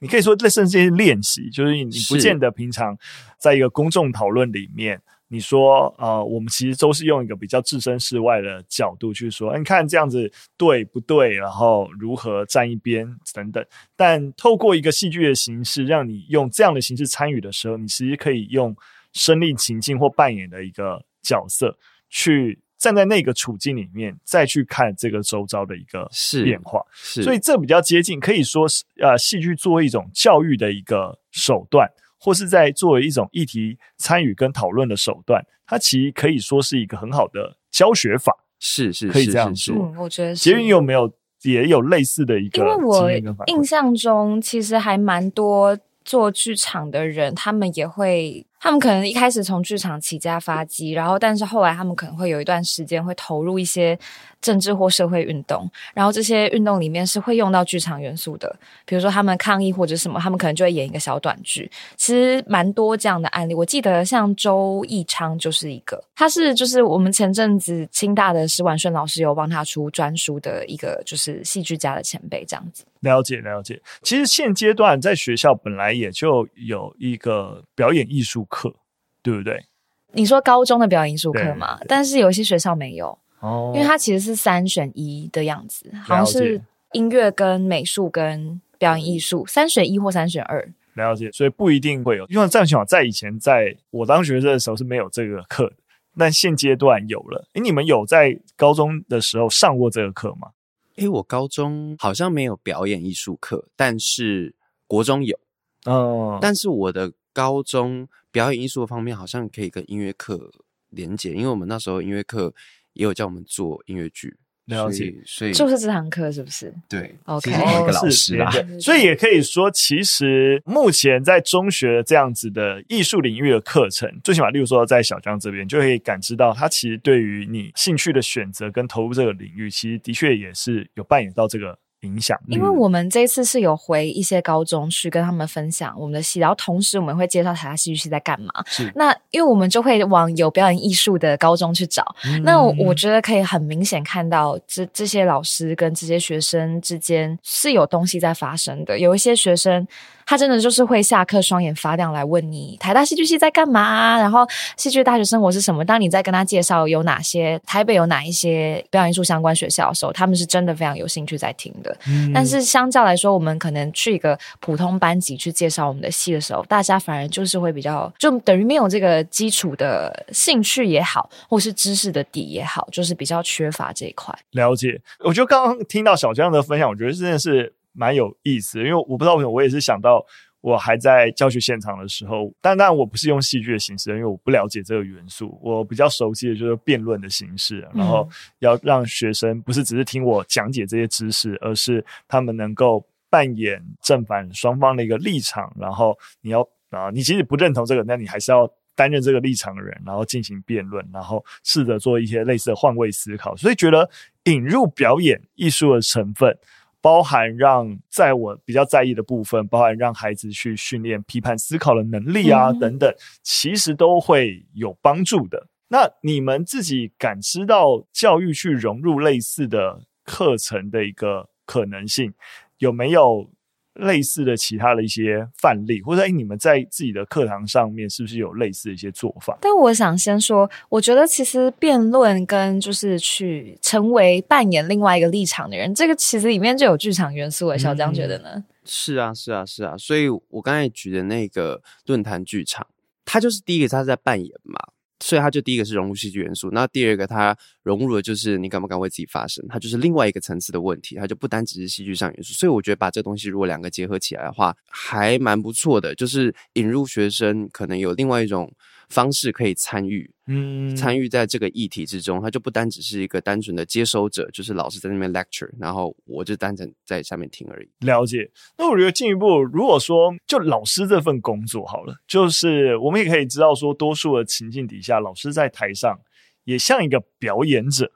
[0.00, 2.96] 你可以说，这甚至是练习，就是你不见得平常
[3.38, 11.34] 在一个公众讨论里面，你说，呃，我们其实都是用一个比较置身事外的角度去说，你看这样子对不对？
[11.34, 13.64] 然后如何站一边等等。
[13.96, 18.76] 但透过一个戏剧的形式，让你用这样的形式参与的时候，你其实可以用
[19.12, 21.76] 身临情境或扮演的一个角色
[22.08, 22.58] 去。
[22.88, 26.08] 站在那个处境里面，再去看这个周遭的一个
[26.42, 31.86] 变化，是，是，所以这比较接近，可以说是呃，戏剧作为一种教育的一个手段，
[32.18, 39.74] 或是在作为一种议题参与跟讨论的手段，它其实可以说是一个很好的教学法，是是，可以这样说。
[39.76, 42.62] 嗯，我觉得捷运有没有也有类似的一个？
[42.62, 43.12] 因为我
[43.48, 48.46] 印象中其实还蛮多做剧场的人，他们也会。
[48.60, 53.98] 他们可能一开始从剧场起家发迹，然后但是后来他们可能会有一段时间会投入一些
[54.40, 58.54] 政治或社会运动，然后这些运动里面是会用到剧场元素的，
[58.86, 61.70] 比如说他们抗议或者什么，他们可能就会演一个小短剧。
[61.96, 72.84] 其实蛮多这样的案例，我记得像周逸昌就是一个，他是就是我们前阵子清大的施婉顺老师有帮他出专书的一个就是戏剧家的前辈这样子。
[73.00, 78.74] 了解了解，其实现阶段在学校本来也就有一个表演艺术课，
[79.22, 79.64] 对不对？
[80.12, 86.60] 你说高中的表演艺术课嘛，但是有些学校没有哦，因为它其实是三选一的样子，好像是
[86.92, 90.72] 音乐跟美术跟表演艺术三选一或三选二。
[90.94, 95.76] 了解，所以不一定会有，因为这样讲，在以前在我当学生的时候是没有这个课的，
[96.16, 97.46] 但现阶段有了。
[97.52, 100.48] 诶，你们有在高中的时候上过这个课吗？
[100.96, 104.52] 诶，我高中好像没有表演艺术课，但是
[104.88, 105.38] 国中有
[105.84, 106.40] 哦。
[106.42, 110.50] 但是我的高中表演艺术方面好像可以跟音乐课
[110.90, 112.52] 连结，因为我们那时候音乐课
[112.98, 114.36] 也有叫我们做音乐剧。
[114.66, 116.70] 了解，所以就是这堂课是不是？
[116.90, 118.52] 对，OK，一个老师啦。
[118.78, 132.38] 所以也可以说，其实目前在中学这样子的艺术领域的课程，最起码，例如说在小江这边，就可以感知到，他其实对于你兴趣的选择跟投入这个领域，其实的确也是有扮演到这个影响。
[132.46, 138.52] 因为我们这一次是有回一些高中去跟他们分享我们的戏，然后同时我们会介绍台大戏剧系在干嘛。
[138.66, 142.04] 是，那因为我们就会往有表演艺术的高中去找。
[142.24, 148.98] 嗯、那我我觉得可以很明显看到这这些老师跟这些学生之间是有东西在发生的。
[148.98, 149.86] 有一些学生。
[150.30, 155.82] 他真的就是会下课双眼发亮来问你台大戏剧系在干嘛，然后戏剧大学生活是什么。
[155.82, 161.87] 当你在跟他介绍有哪些台北有哪一些表演艺术相关学校的时候，他们是真的非常有兴趣在听的。
[162.06, 174.36] 嗯，但是相较来说，我们可能去一个普通班级去介绍我们的戏的时候，大家反而就是会比较就等于没有这个基础的兴趣也好，或是知识的底也好，就是比较缺乏这一块。
[174.52, 177.74] 了解，我觉得刚刚听到小江的分享，我觉得真的是。
[177.94, 180.24] 蛮有意思的，因为我不知道为什么，我也是想到
[180.60, 204.10] 我还在教学现场的时候，但当然我不是用戏剧的形式，因为我不了解这个元素，我比较熟悉的就是辩论的形式，然后要让学生不是只是听我讲解这些知识，而是他们能够扮演正反双方的一个立场，然后你要啊，你即使不认同这个，那你还是要担任这个立场的人，然后进行辩论，然后试着做一些类似的换位思考，所以觉得
[204.44, 206.58] 引入表演艺术的成分。
[207.00, 215.66] 包含让在我比较在意的部分，包含让孩子去训练批判思考的能力啊，等等，其实都会有帮助的。
[215.88, 222.34] 那你们自己感知到教育去融入类似的课程的一个可能性，
[222.78, 223.50] 有没有？
[223.98, 229.58] 类似的其他的一些范例，或者诶，你们在自己的课堂上面是不是有类似的一些做法？
[229.60, 237.78] 但我想先说，我觉得其实辩论跟就是去成为扮演另外一个立场的人，这个其实里面就有剧场元素诶。
[237.78, 238.64] 小江觉得呢？
[238.84, 239.96] 是啊，是啊，是啊。
[239.98, 242.86] 所以我刚才举的那个论坛剧场，
[243.24, 244.78] 它就是第一个，他是在扮演嘛。
[245.20, 252.52] 所以它就第一个是融入戏剧元素，那第二个它融入的就是你敢不敢为自己发声，它就是另外一个层次的问题，它就不单只是戏剧上元素。
[252.54, 258.72] 所以我觉得把这东西如果两个结合起来的话，还蛮不错的，就是引入学生可能有另外一种。
[259.08, 267.88] 方式可以参与，嗯，参与在这个议题之中，他就不单只是一个单纯的接收者，就是老师在那边 lecture，然后我就单纯在下面听而已。
[268.00, 268.50] 了解。
[268.76, 276.18] 那我觉得进一步，如果说就老师这份工作好了，就是我们也可以知道说，多数的情境底下，老师在台上
[276.64, 278.12] 也像一个表演者，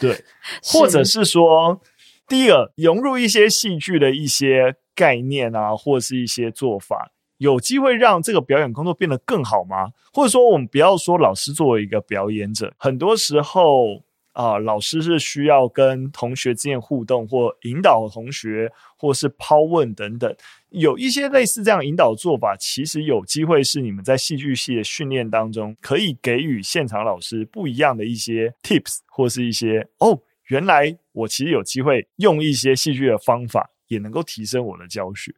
[0.00, 0.24] 对，
[0.62, 1.82] 或者是说，
[2.28, 7.12] 第一个融入一些戏剧的一些概念啊，或是一些做法。
[7.38, 9.92] 有机会让这个表演工作变得更好吗？
[10.12, 20.36] 或者说，我们不要说老师作为一个表演者，很多时候啊、老师是需要跟同学之间互动，或引导同学，或是抛问等等。
[20.68, 35.34] 有一些类似这样引导做法，其实有机会是你们在戏剧系的训练当中，可以给予现场老师不一样的一些 tips，或是一些哦，原来我其实有机会用一些戏剧的方法，也能够提升我的教学。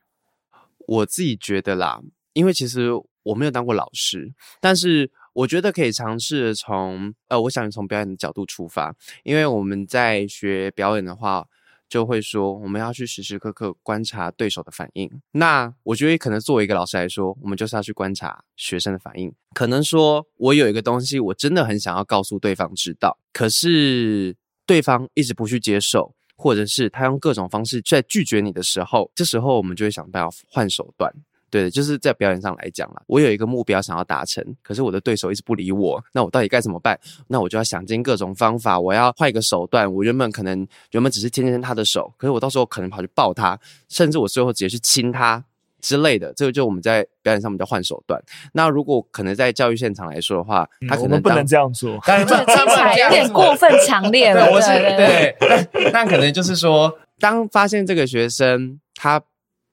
[0.88, 2.01] 我自己觉得啦，
[2.33, 2.90] 因为其实
[3.22, 11.46] 我没有当过老师，但是我觉得可以尝试从呃，我想从表演的角度出发，因为我们在学表演的话，
[11.90, 15.11] 就会说我们要去时时刻刻观察对手的反应。
[15.33, 19.31] 那我觉得可能作为一个老师来说，我们就是要去观察学生的反应。
[19.55, 26.14] 可能说我有一个东西，我真的很想要告诉对方知道，可是对方一直不去接受。
[26.38, 31.12] 或者是他用各种方式在拒绝你的时候，这时候我们就会想办法换手段。
[31.51, 37.01] 对，就是在表演上来讲啦，我有一个目标想要达成，可是我的对手一直不理我，那我到底该怎么办？
[37.27, 39.90] 那我就要想尽各种方法，我要换一个手段。
[39.90, 45.42] 我原本可能原本只是牵牵他的手，可是我到时候可能跑去抱他，甚至我最后直接去亲他。
[45.80, 48.20] 之类的，这个就我们在表演上面叫换手段。
[48.52, 54.50] 那如果可能在教育现场来说的话，他可能、嗯、不能这样做，但是听起来有点过分强烈了。
[54.50, 59.22] 我是对，但但可能就是说， 当发现这个学生他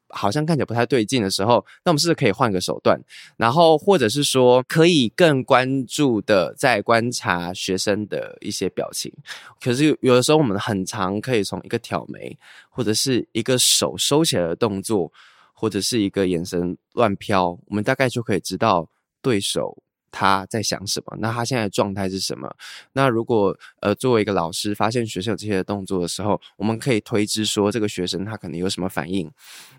[0.10, 3.00] 好像看起来不太对劲的时候，那我们是不是可以换个手段？
[3.36, 9.12] 然后或者是说，可以更关注的在观察学生的一些表情。
[9.60, 12.38] 可是有的时候，我们很常可以从一个挑眉，
[12.70, 15.12] 或者是一个手收起来的动作。
[15.56, 18.88] 或者是一个眼神乱飘，我们大概就可以知道
[19.22, 22.54] 对手他在想什么，那他现在的状态是什么？
[22.94, 29.32] 那如果呃作为一个老师发现学生有这些动作的时候，我们可以推知说这个学生他可能有什么反应，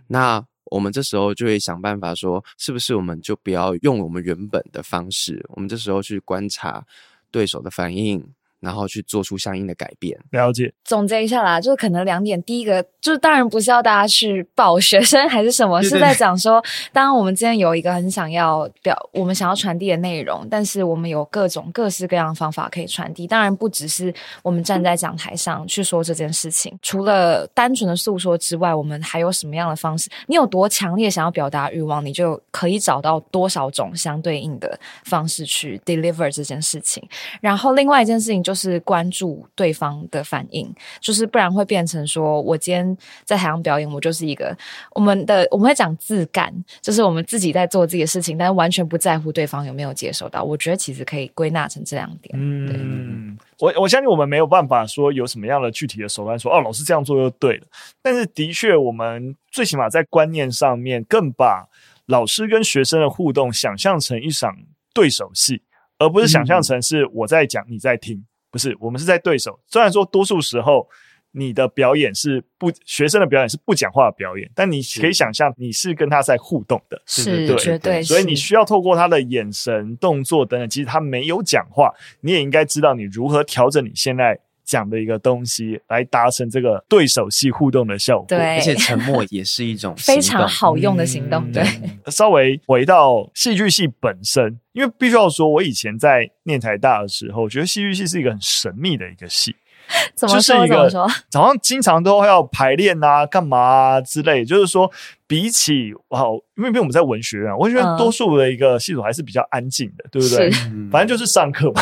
[0.09, 6.85] 那我们这时候就会想办法说，是不是我们就不要用我们原本的方式，我们这时候去观察
[7.31, 8.35] 对手的反应。
[8.67, 10.19] 然后去做出相应的改变。
[10.31, 10.73] 了解。
[10.85, 23.27] 总结一下啦，就是可能两点，第一个就是当然不是要大家去保学生还是什么，是在讲说，当我们今天有一个很想要表，我们想要传递的内容，但是我们有各种各式各样的方法可以传递。
[23.27, 30.11] 当然不只是我们站在讲台上去说这件事情，除了单纯的诉说之外，我们还有什么样的方式？
[30.27, 37.07] 你有多强烈想要表达欲望，你就可以找到多少种相对应的方式去 deliver 这件事情。
[37.41, 44.57] 然后另外一件事情就是关注对方的反应，就是不然会变成说我今天在台上表演，我就是一个
[44.95, 50.43] 我们的我们会讲自干，就是我们自己在做自己的事情，但是完全不在乎对方有没有接受到。
[50.43, 52.35] 我觉得其实可以归纳成这两点。
[52.39, 57.67] 嗯，我我相信我们没有办法说有什么样的具体的手段说哦，老师这样做就对了。
[58.03, 61.69] 但是的确，我们最起码在观念上面更把
[62.07, 64.57] 老师跟学生的互动想象成一场
[64.95, 65.63] 对手戏。
[65.99, 68.23] 而不是想象成是我在讲，你在听，
[68.57, 69.61] 不是，我们是在对手。
[69.67, 70.89] 虽然说多数时候
[71.33, 78.03] 你的表演是不，学生的表演是不讲话的表演，但你可以想象你是跟他在互动的，是对绝对。
[78.03, 81.93] 所以你需要透过他的眼神、动作等等，其实他没有讲话，
[82.23, 84.41] 你也应该知道你如何调整你现在。
[84.67, 91.43] 讲的一个东西来达成这个对手戏互动的效果，对，而且沉默也是一种非常好用的行动。
[91.45, 91.65] 嗯、对，
[92.11, 99.55] 稍微回到戏剧系本身，因为必须要说，我以前在念台大的时候，我觉得戏剧系是一个很神秘的一个系。
[100.17, 100.67] 怎么说？
[100.67, 101.09] 怎么说？
[101.31, 104.45] 早上经常都要排练啊，干嘛啊之类。
[104.45, 104.91] 就是说，
[105.27, 106.23] 比起哇，
[106.57, 110.51] 因为因为我们在文学院，文学院多数的一个系统还是比较安静的，对不对？
[110.91, 111.81] 反正就是上课嘛，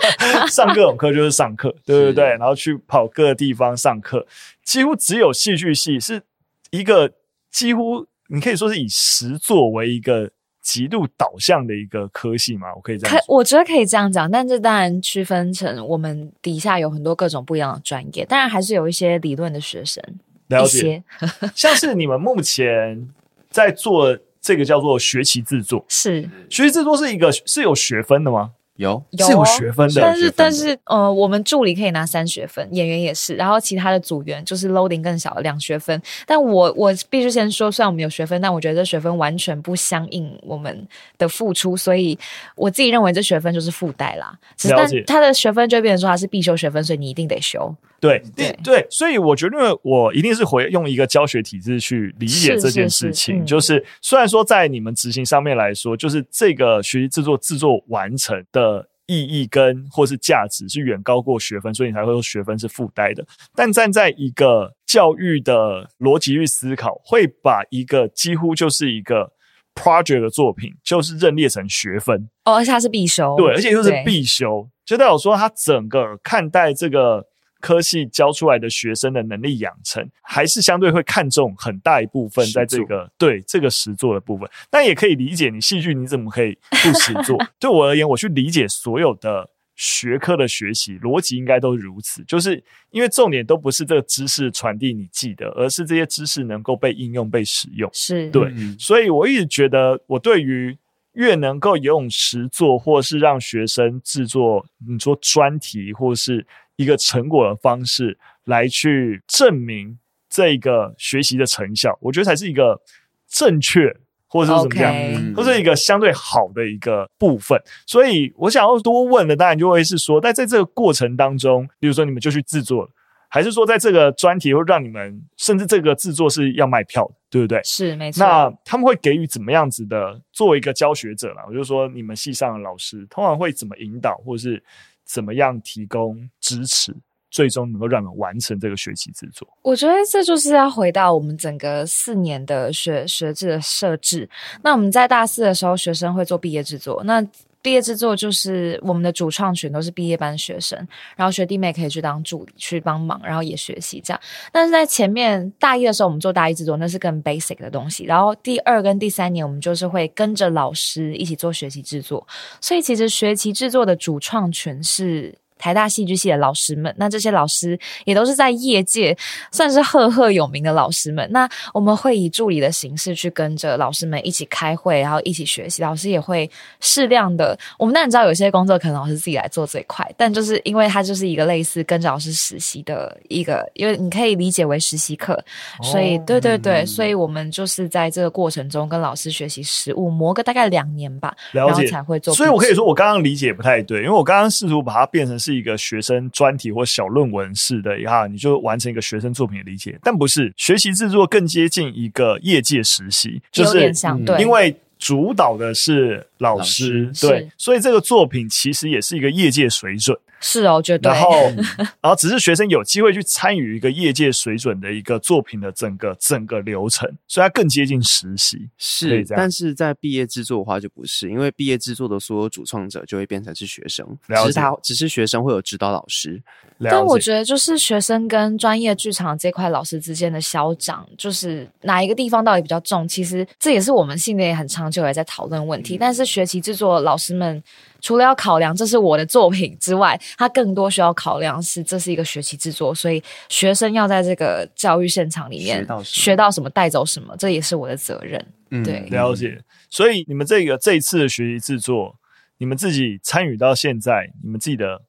[0.48, 2.24] 上各种课就是上课，对不对？
[2.24, 4.26] 然后去跑各个地方上课，
[4.64, 6.22] 几乎只有戏剧系是
[6.70, 7.12] 一个
[7.50, 10.30] 几乎你可以说是以实作为一个。
[10.66, 13.36] 极度导向的一个科系嘛，我可以这样说。
[13.36, 20.02] 我觉得可以这样讲，但这当然区分成我们底下有很多各种不一样的专业，当然还是有一些理论的学生。
[20.48, 21.02] 了解，
[21.54, 23.08] 像是你们目前
[23.50, 28.52] 在做这个叫做学习制作，是学习制作是一个是有学分的吗？
[28.76, 35.98] 有有，是有学分的，但是但是呃，我们助理可以拿三学分，演员也是，然后其他的组员就是 loading 更小的两学分。
[36.26, 42.18] 但我我必须先说，虽然我们有学分，但我觉得这学分完全不相应我们的付出，所以
[42.54, 44.38] 我自己认为这学分就是附带啦。
[44.64, 47.74] 了解，但他的学分就变成说他是必修学分，所以你一定得修。
[47.98, 53.36] 对对对，所以我觉得我一定是回用一个教学体制去理解这件事情。
[53.36, 63.24] 是是是嗯、就是虽然说在你们执行上面来说，就是这个学习制作制作完成的意义跟或是价值是远高过学分，所以你才会说学分是附带的。
[63.54, 69.32] 但站在一个教育的逻辑去思考，会把一个几乎就是一个
[69.74, 77.24] project 的作品，就是认列成学分哦，而且它是必修，对，而且又是必修，就代表说他整个看待这个。
[77.60, 84.48] 科系教出来的学生的能力养成，还是相对会看重很大一部分在这个对这个实作的部分。
[84.70, 87.38] 但也可以理解，你戏剧你怎么可以不实作？
[87.58, 92.22] 对我而言，我去理解所有的学科的学习逻辑，应该都如此。
[92.24, 97.90] 就是因为重点都不是这个知识传递你记得，而是这些知识能够被应用、被使用。
[97.92, 100.76] 是对，所以我一直觉得，我对于
[101.16, 106.46] 越能够游泳池做，或是让学生制作，你说专题，或是。
[106.78, 109.98] 一个成果的方式来去证明
[110.28, 112.78] 这个学习的成效，我觉得才是一个
[113.26, 117.58] 正确或者是怎么样，或者一个相对好的一个部分。
[117.86, 122.90] 所以我想要多问的，当然就会是说，在在这个过程当中，比如说你们就去制作，
[123.28, 127.60] 还是说在这个专题会让你们，甚至这个制作是要卖票的，对不对？
[127.64, 128.24] 是没错。
[128.24, 130.20] 那他们会给予怎么样子的？
[130.32, 134.62] 作为一个教学者啦，我就说你们系上的老师通常会怎么引导，或者是？
[135.08, 136.92] 怎么样提供支持，
[137.30, 139.46] 最终能够让你完成这个学习制作？
[139.62, 144.28] 我觉得这就是要回到我们整个四年的学学制的设置。
[144.64, 147.04] 那我们在大四的时候，学生会做毕业制作。
[147.04, 147.24] 那
[147.66, 150.78] 毕业制作就是我们的主创群都是毕业班学生，
[151.16, 154.20] 然后学弟妹可以去当助理去帮忙，然后也学习这样。
[154.52, 158.04] 但是在前面大一的时候，我们做大一制作，那是更 basic 的东西。
[158.04, 162.24] 然后第二跟第三年，我们就是会跟着老师一起做学习制作。
[162.60, 165.36] 所以其实学习制作的主创群是。
[165.58, 169.16] 台大戏剧系的老师们，那这些老师也都是在业界
[169.50, 171.26] 算是赫赫有名的老师们。
[171.30, 175.82] 那我们会以助理的形式去跟着老师们一起开会，然后一起学习。
[175.82, 185.42] 老师也会适量的，我们当然知道有些工作可能老师自己来做最快，但就是因为它就是一个类似跟着老师实习的一个，因为你可以理解为实习课，
[185.82, 192.34] 所以、哦、对对对、嗯，所以我们就是在这个过程中跟老师学习实务，磨个大概两年吧，然后才会做。
[192.34, 195.38] 所以我可以说我刚刚理解不太对，因为我刚刚试图把它变成。
[195.46, 210.18] 是一个学生专题或小论文式的哈，你就完成一个学生作品的理解，但不是学习制作更接近一个业界实习，就是有点像，对，因为主导的是老师，老师对，所以这个作品其实也是一个业界水准。
[210.40, 211.10] 是哦，绝对。
[211.10, 211.32] 然后，
[212.00, 218.68] 然后只是学生有机会去参与一个业界水准的一个作品的整个整个流程，所以它更接近实习。
[218.76, 226.42] 是，但是在毕业制作的话就不是，因为毕业制作的所有主创者就会变成是学生，只是他只是学生会有指导老师。
[226.80, 233.08] 但我觉得就是学生跟专业剧场这块老师之间的消长，就是哪一个地方到底比较重？
[233.08, 235.96] 其实这也是我们系内很长久也在讨论问题。
[235.96, 237.62] 嗯、但是学期制作老师们。
[238.06, 248.40] 除了要考量这是我的作品之外，它更多需要考量是这是一个学期制作，所以学生要在这个教育现场里面学到，什么带走什么，这也是我的责任。
[248.70, 249.60] 嗯，对，了解。
[249.90, 252.14] 所以你们这个这一次的学习制作，
[252.58, 255.02] 你们自己参与到现在，你们自己的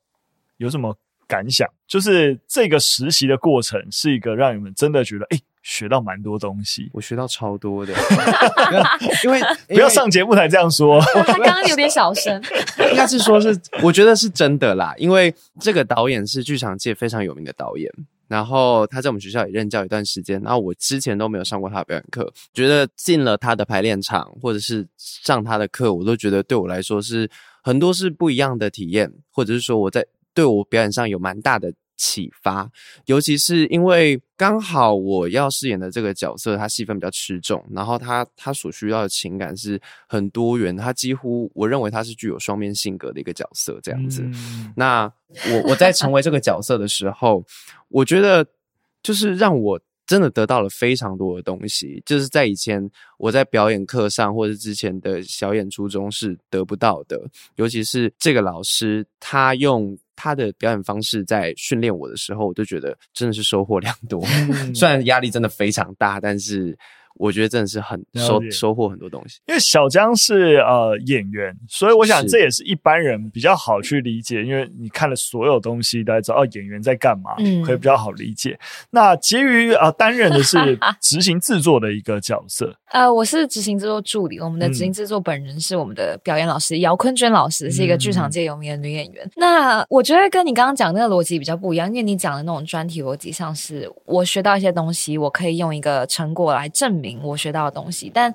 [0.58, 0.98] 有什么
[1.28, 1.68] 感想？
[1.88, 5.38] 就是这个实习的过程是一个让你们真的觉得哎。
[5.38, 7.94] 诶学到蛮多东西，我学到超多的，
[9.26, 11.02] 因为 不要上节目才这样说。
[11.02, 12.42] 他刚刚有点小声，
[12.90, 17.92] 应该是说是我觉得是真的啦，因为这个导演是剧场界非常有名的导演，
[18.30, 27.30] 然后他在我们学校也任教一段时间，然后我之前都没有上过他的表演课，觉得进了他的排练场或者是上他的课，我都觉得对我来说是
[27.62, 30.06] 很多是不一样的体验，或者是说我在
[30.38, 31.74] 对我表演上有蛮大的。
[32.00, 32.70] 启发，
[33.08, 44.22] 尤其是因为刚好我要饰演的这个角色，他戏份比较吃重，然后他他所需要的情感是很多元，他几乎我认为他是具有双面性格的一个角色这样子。
[44.22, 45.12] 嗯、那
[45.50, 47.44] 我我在成为这个角色的时候，
[47.88, 48.46] 我觉得
[49.02, 59.98] 就是让我真的得到了非常多的东西，就是在以前我在表演课上或者之前的小演出中是得不到的，尤其是这个老师他用。
[60.18, 64.22] 他的表演方式在训练我的时候，我就觉得真的是收获良多。
[64.76, 66.78] 虽然压力真的非常大，但是。
[67.18, 78.58] 我觉得真的是很收收获很多东西，因为小江是呃演员，所以我想这也是一般人比较好去理解，因为你看了所有东西，大家知道哦演员在干嘛，嗯，可以比较好理解。
[78.92, 80.58] 那婕妤啊担任的是
[81.02, 89.26] 执行制作的一个角色， 呃，我是执行制作助理，我们的执行制作本人是我们的表演老师姚坤娟老师，是一个剧场界有名的女演员。
[89.26, 97.07] 嗯、那我觉得跟你刚刚讲那个逻辑比较不一样，因为你讲的那种专题逻辑上是我学到一些东西，我可以用一个成果来证明。
[97.22, 98.34] 我学到的东西，但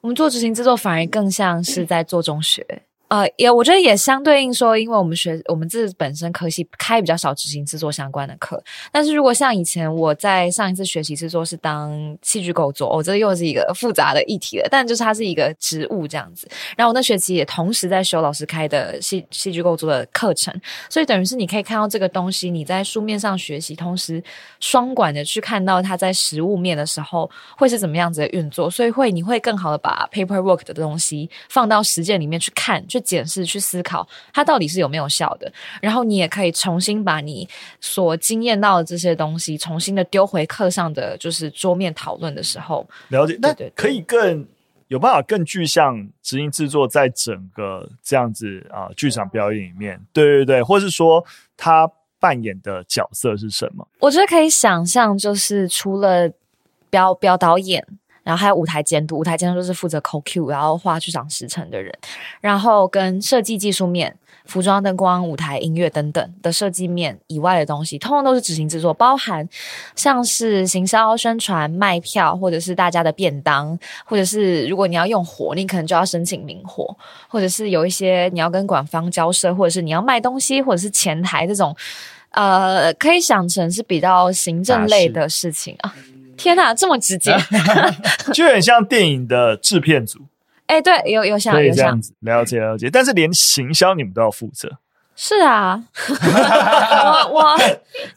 [0.00, 2.64] 我们做执行制作反而更像是在做中学。
[3.08, 14.66] 呃，也我觉得也相对应说，因为我们学我们自己本身科系开比较少执行制作相关的课，但是如果像以前我在上一次学习制作是当戏剧构作，我、哦、这又是一个复杂的议题了。
[14.68, 16.48] 但就是它是一个职务这样子。
[16.76, 20.52] 然后我那学期也同时在修老师开的戏戏剧构作的课程，
[20.90, 24.20] 所以等于是你可以看到这个东西，你在书面上学习，同时
[24.58, 32.84] 双管的去看到它在实物面的时候会是怎么样子的运作，所以会你会更好的把 paperwork 的东西放到实践里面去看。
[33.00, 35.52] 检视、去思考，它到底是有没有效的。
[35.80, 37.48] 然后你也可以重新把你
[37.80, 43.38] 所经验到的这些东西，重新的丢回课上的就是桌面讨论的时候，了解。
[43.40, 44.46] 那可以更
[44.88, 51.24] 有办法更具象执行制作在整个这样子啊剧场表演里面，对对对，或是说
[51.56, 53.86] 他扮演的角色是什么？
[53.98, 56.30] 我觉得可以想象，就是除了
[56.88, 57.86] 表表导演。
[58.26, 61.96] 然后还有舞台监督，舞台监督就是负责 call cue，然后画剧场时程的人，
[62.40, 64.12] 然后跟设计技术面、
[64.46, 69.48] 服装、灯光、舞台、音乐等等的设计面以外的东西，通通都是执行制作，包含
[69.94, 76.96] 像是行销、宣传、卖票，或者是大家的便当，或者是如果你要用火，你可能就要申请明火，
[77.28, 81.72] 或者是有一些你要跟馆方交涉，或者是你要卖东西，或者是前台这种，
[82.30, 85.94] 呃，可以想成是比较行政类的事情啊。
[86.36, 87.34] 天哪，这么直接，
[88.32, 90.20] 就很像电影的制片组。
[90.66, 92.90] 哎、欸，对，有有像，有像，了解了解。
[92.90, 94.78] 但是连行销你们都要负责。
[95.18, 97.56] 是啊， 我我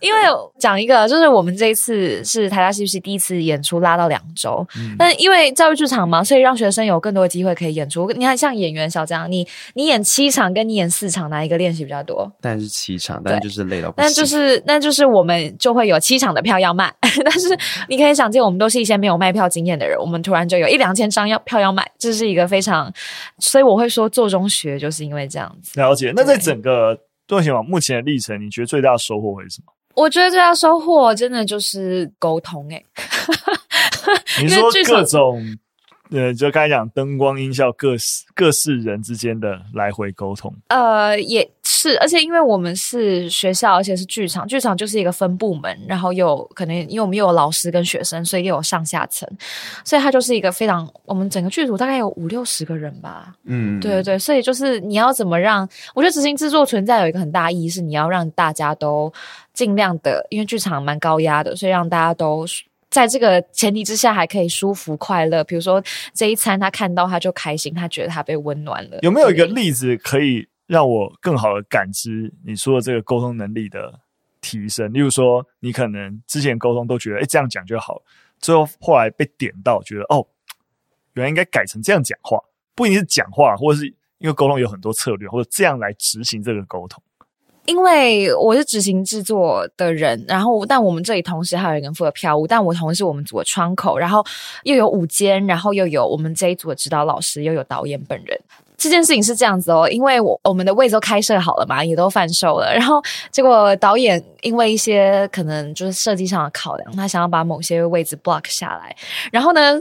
[0.01, 0.19] 因为
[0.59, 8.11] 讲一个，就是我们这一次是台大戏剧系第一次演出拉到两周，嗯、但因为教育剧场嘛，所以让学生有更多的机会可以演出。
[8.11, 12.29] 你看，像演员小张，你你演七场跟你演四场，哪一个练习比较多？
[12.41, 14.03] 但是七场，但就是累到不行。
[14.03, 16.93] 但就是那就是我们就会有七场的票要卖，
[17.23, 22.91] 但是你可以想见，我们都是一些没有卖票经验的人，我们突然就有一两千张要票要卖，这是一个非常，
[23.39, 25.79] 所以我会说做中学就是因为这样子。
[25.79, 26.88] 了解，那在整个。
[27.29, 29.71] 多贤，目前的历程，你觉得最大的收获会是什么？
[29.93, 32.85] 我觉得最大的收获真的就是沟通诶、欸。
[34.41, 35.39] 你说各种，
[36.09, 41.47] 呃，就刚才讲灯光音效各式各式人之间的来回沟通，呃，也。
[41.81, 49.25] 是，而且因为我们是学校，而且是剧场，剧场就是一个分部门，然后又可能因为我们又有老师跟学生，所以又有上下层，
[49.85, 53.33] 所以它就是一个非常我们整个剧组大概有五六十个人吧。
[53.45, 55.67] 嗯，对对对，所以就是你要怎么让？
[55.95, 59.11] 我觉得执行制作存在有一个很大意义，是你要让大家都
[59.53, 62.45] 尽量的，因为剧场蛮高压的，所以让大家都。
[62.91, 65.43] 在这个前提之下，还可以舒服快乐。
[65.43, 65.79] 比如说
[66.11, 68.97] 这一餐，他看到他就开心，他觉得他被温暖了。
[69.03, 74.01] 有没有一个例子可以让我更好的感知你说的这个沟通能力的
[74.39, 74.93] 提升？
[74.93, 78.03] 例如说，你可能之前沟通都觉得，哎，这样讲就好，
[78.37, 80.27] 最后后来被点到，觉得哦，
[81.13, 82.37] 原来应该改成这样讲话，
[82.75, 83.87] 不一定是讲话，或者是
[84.19, 87.01] 因为沟通有很多策略，或者这样来执行这个沟通。
[87.65, 94.23] 因为我是执行制作的人，然后但我们这里同时还有人负责票务，但我同时我们组的窗口，然后
[94.65, 98.39] 又有舞间，然后又有我们这一组的指导老师，又有导演本人。
[98.79, 108.95] 这件事情是这样子哦，因为我我们的位置都开设好了嘛，也都贩售了，然后结果导演因为一些可能就是设计上的考量，他想要把某些位置 block 下来，
[109.31, 109.79] 然后呢，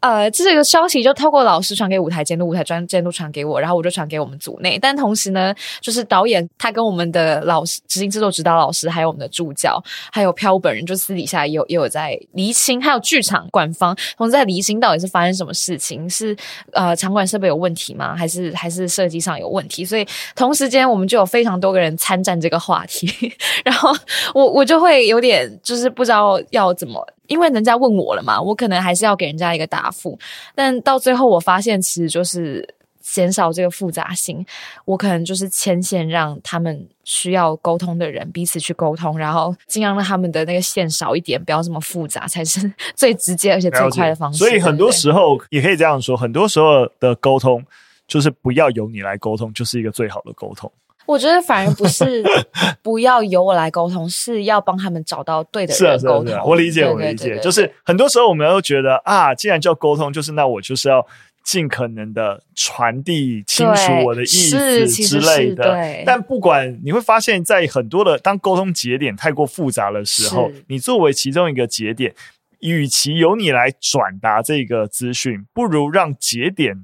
[0.00, 4.78] 呃，这个消息就透过老师传给舞台监督，舞台专监督传给我，然后我就传给我们组内。
[4.78, 9.82] 但同时呢，就是导演他跟我们的老师、执行制作指导老师，还有我们的助教，
[10.12, 16.36] 还有飘本人，就私底下也有也有在厘清，还有剧场馆方同时在厘清到底是发生什么事情，是
[16.72, 18.14] 呃场馆设备有问题吗？
[18.16, 19.84] 还是还是设计上有问题？
[19.84, 23.32] 所以同时间我们就有非常多个人参战这个话题，
[23.64, 23.92] 然后
[24.34, 27.06] 我我就会有点就是不知道要怎么。
[27.28, 30.18] 因为人家问我了嘛，我可能还是要给人家一个答复，
[30.54, 34.44] 但到最后我发现，其实就是减少这个复杂性，
[34.84, 44.38] 我可能就是牵线，让他们需要沟通的人彼此去沟通，然后尽量让他们的那个线少一点，不要这么复杂，才是 最直接而且最快的方式。
[44.38, 47.64] 所以很多时候也可以这样说，很多时候的沟通
[48.06, 50.70] 就是不要由你来沟通，就是一个最好的沟通。
[51.08, 52.22] 我觉得反而不是
[52.82, 56.26] 不要由我来沟通，是要帮他们找到对的人沟通。
[56.26, 61.06] 是啊，是啊，我理解，我理解，就是很多时候我们都觉得啊，既然叫沟通，就是那我就是要
[61.42, 65.74] 尽可能的传递清楚我的意思之类的。
[66.04, 72.14] 但不管你会发现，在很多的当沟通节点太过复杂的时候，你作为其中一个节点，
[72.60, 76.76] 与其由你来转达这个资讯，不如让节点。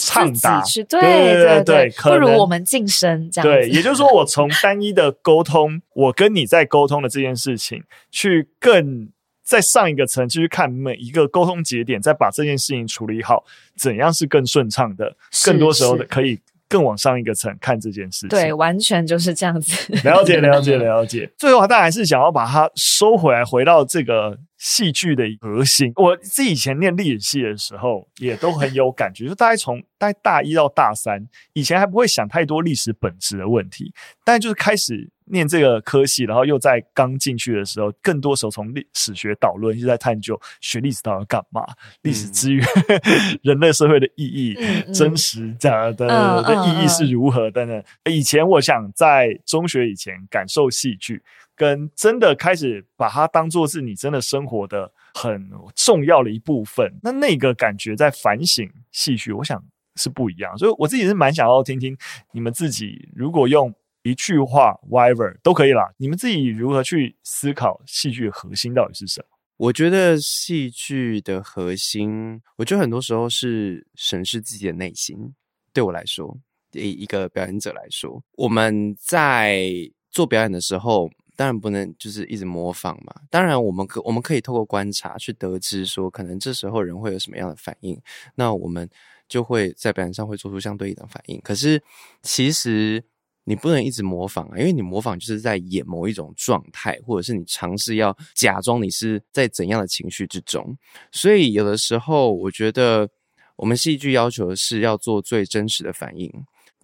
[0.00, 3.68] 畅达，对对对对，不如我们晋升这样子。
[3.68, 7.82] 对，也就是说，我从单一的沟通，我跟你在沟通的这件事情，
[8.12, 9.08] 去更
[9.42, 13.44] 再上一个层次去看每一个沟通节点，再把这件事情处理好，
[13.76, 15.16] 怎样是更顺畅的？
[15.44, 16.38] 更多时候的可以
[16.68, 18.28] 更往上一个层看这件事情。
[18.28, 19.92] 对，完全就是这样子。
[20.08, 21.28] 了解，了解，了解。
[21.36, 24.38] 最后，当然还是想要把它收回来，回到这个。
[24.58, 29.26] 戏剧的核心，我自己以前念历史系的时候，也都很有感觉。
[29.28, 33.92] 就大概从大概大一到大三，以前还不会想太多历史本质的问题，
[34.24, 41.64] 但就是开始念这个科系，然后又在刚进去的时候，更多时候从历史学导论，一直在探究学历史到底要干嘛，
[42.02, 47.84] 历史资源、嗯、 人类社会的意义、嗯、真实这样的的意义是如何等等。
[48.10, 51.22] 以前我想在中学以前感受戏剧。
[51.58, 59.60] 跟真的开始把它当做是你真的生活的很重要的一部分，那那个感觉在反省戏剧，我想
[59.96, 60.56] 是不一样。
[60.56, 61.98] 所以我自己是蛮想要听听
[62.30, 65.90] 你们自己，如果用一句话，whatever 都可以啦。
[65.96, 69.26] 你们自己如何去思考戏剧的核心到底是什么？
[69.56, 75.34] 我觉得戏剧的核心，我觉得很多时候是审视自己的内心。
[75.72, 76.38] 对我来说，
[76.72, 79.68] 以一个表演者来说，我们在
[80.08, 81.10] 做表演的时候。
[81.38, 83.14] 当然不能就是一直模仿嘛。
[83.30, 87.96] 当然，我们可我们可以透过观察去得知说，可能这时候人会有什么样的反应，
[88.34, 88.90] 那我们
[89.28, 91.40] 就会在表演上会做出相对应的反应。
[91.40, 91.80] 可是，
[92.22, 93.04] 其实
[93.44, 100.76] 你不能一直模仿啊，因为你模仿就是在演某一种状态，或者是你尝试要假装你是在怎样的情绪之中。
[101.12, 103.08] 所以，有的时候我觉得
[103.54, 106.28] 我们戏剧要求是要做最真实的反应，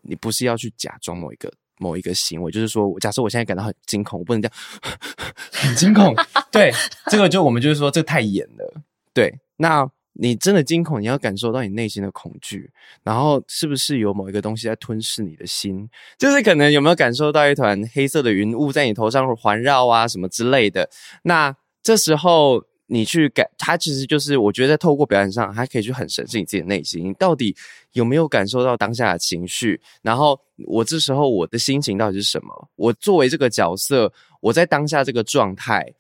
[0.03, 1.53] 你不是要去假装某一个。
[1.79, 4.57] 某一个行为，就是说，假设我现在感到很惊恐，我不能这样，
[5.53, 6.15] 很惊恐。
[6.53, 6.73] 对，
[7.11, 8.81] 这个就我们就是说，这个太演了。
[9.13, 12.71] 对，那你真的惊恐，你要感受到你内心的恐惧，
[13.03, 15.89] 然后是不是有某一个东西在吞噬你的心？
[16.19, 20.89] 就是可能有没有感受到一团黑色的云雾在你头上环绕啊，什么之类的？
[21.23, 22.65] 那这时候。
[22.87, 27.57] 你去感，他其实就是我觉得在透过表演上，还可以去很审视你自己的内心，你到底
[27.93, 29.81] 有没有感受到当下的情绪？
[30.03, 32.69] 然后我这时候我的心情到底是什么？
[32.77, 35.95] 我作为这个角色，我在当下这个状态，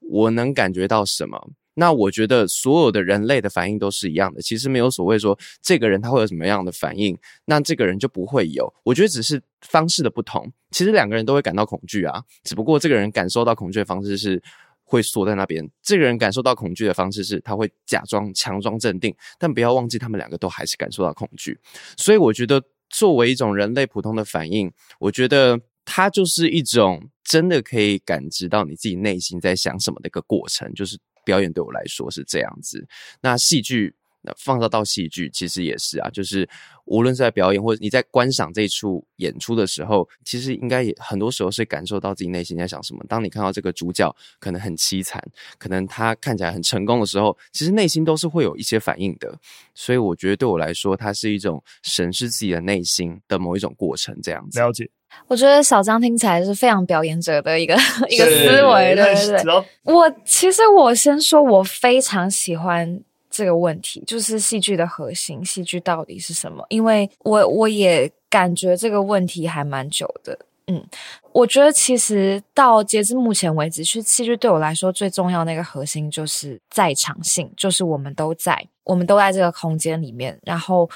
[0.00, 1.50] 我能感觉到什么？
[1.74, 8.72] 那我觉得所有的人类的反应都是一样的，其实没有所谓说这个人他会有什么样的反应，那这个人就不会有。
[8.82, 14.42] 我觉得只是方式的不同，其实两个人都会感到恐惧啊，只不过这个人感受到恐惧的方式是
[14.88, 21.58] 会缩在那边，这个人感受到恐惧的方式是他会假装强装镇定，但不要忘记他们两个都还是感受到恐惧。
[21.96, 30.98] 所以我觉得作为一种人类普通的反应，我觉得它就是一种真的可以感知到你自己内心在想什么的一个过程，就是。
[31.24, 32.88] 表演对我来说是这样子，
[33.20, 36.48] 那戏剧那放到到戏剧其实也是啊，就是
[36.86, 43.04] 无论是在表演或者你在观赏这一出演出的时候，其实应该也很多时候是感受到自己内心在想什么。
[43.08, 45.22] 当你看到这个主角可能很凄惨，
[45.58, 49.38] 可能他看起来很成功的时候，其实内心都是会有一些反应的。
[49.74, 54.58] 所以我觉得对我来说，它是一种审视自己的内心的某一种过程，这样子。
[54.58, 54.90] 了解。
[55.26, 57.74] 我觉得小张听起来是非常表演者的一个
[58.10, 59.64] 一个思维，对对对。
[59.84, 63.02] 我其实我先说，我非常喜欢
[63.38, 66.66] 这个问题，就是戏剧的核心，戏剧到底是什么？
[66.68, 70.36] 因为我我也感觉这个问题还蛮久的。
[70.66, 70.84] 嗯，
[71.30, 80.90] 我觉得其实到截至目前为止，去戏剧对我来说最重要的那个核心就是在场性，就是我们都在，我们都在这个空间里面，然后。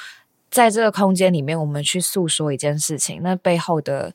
[0.51, 4.13] 在这个空间里面，我们去诉说一件事情，那背后的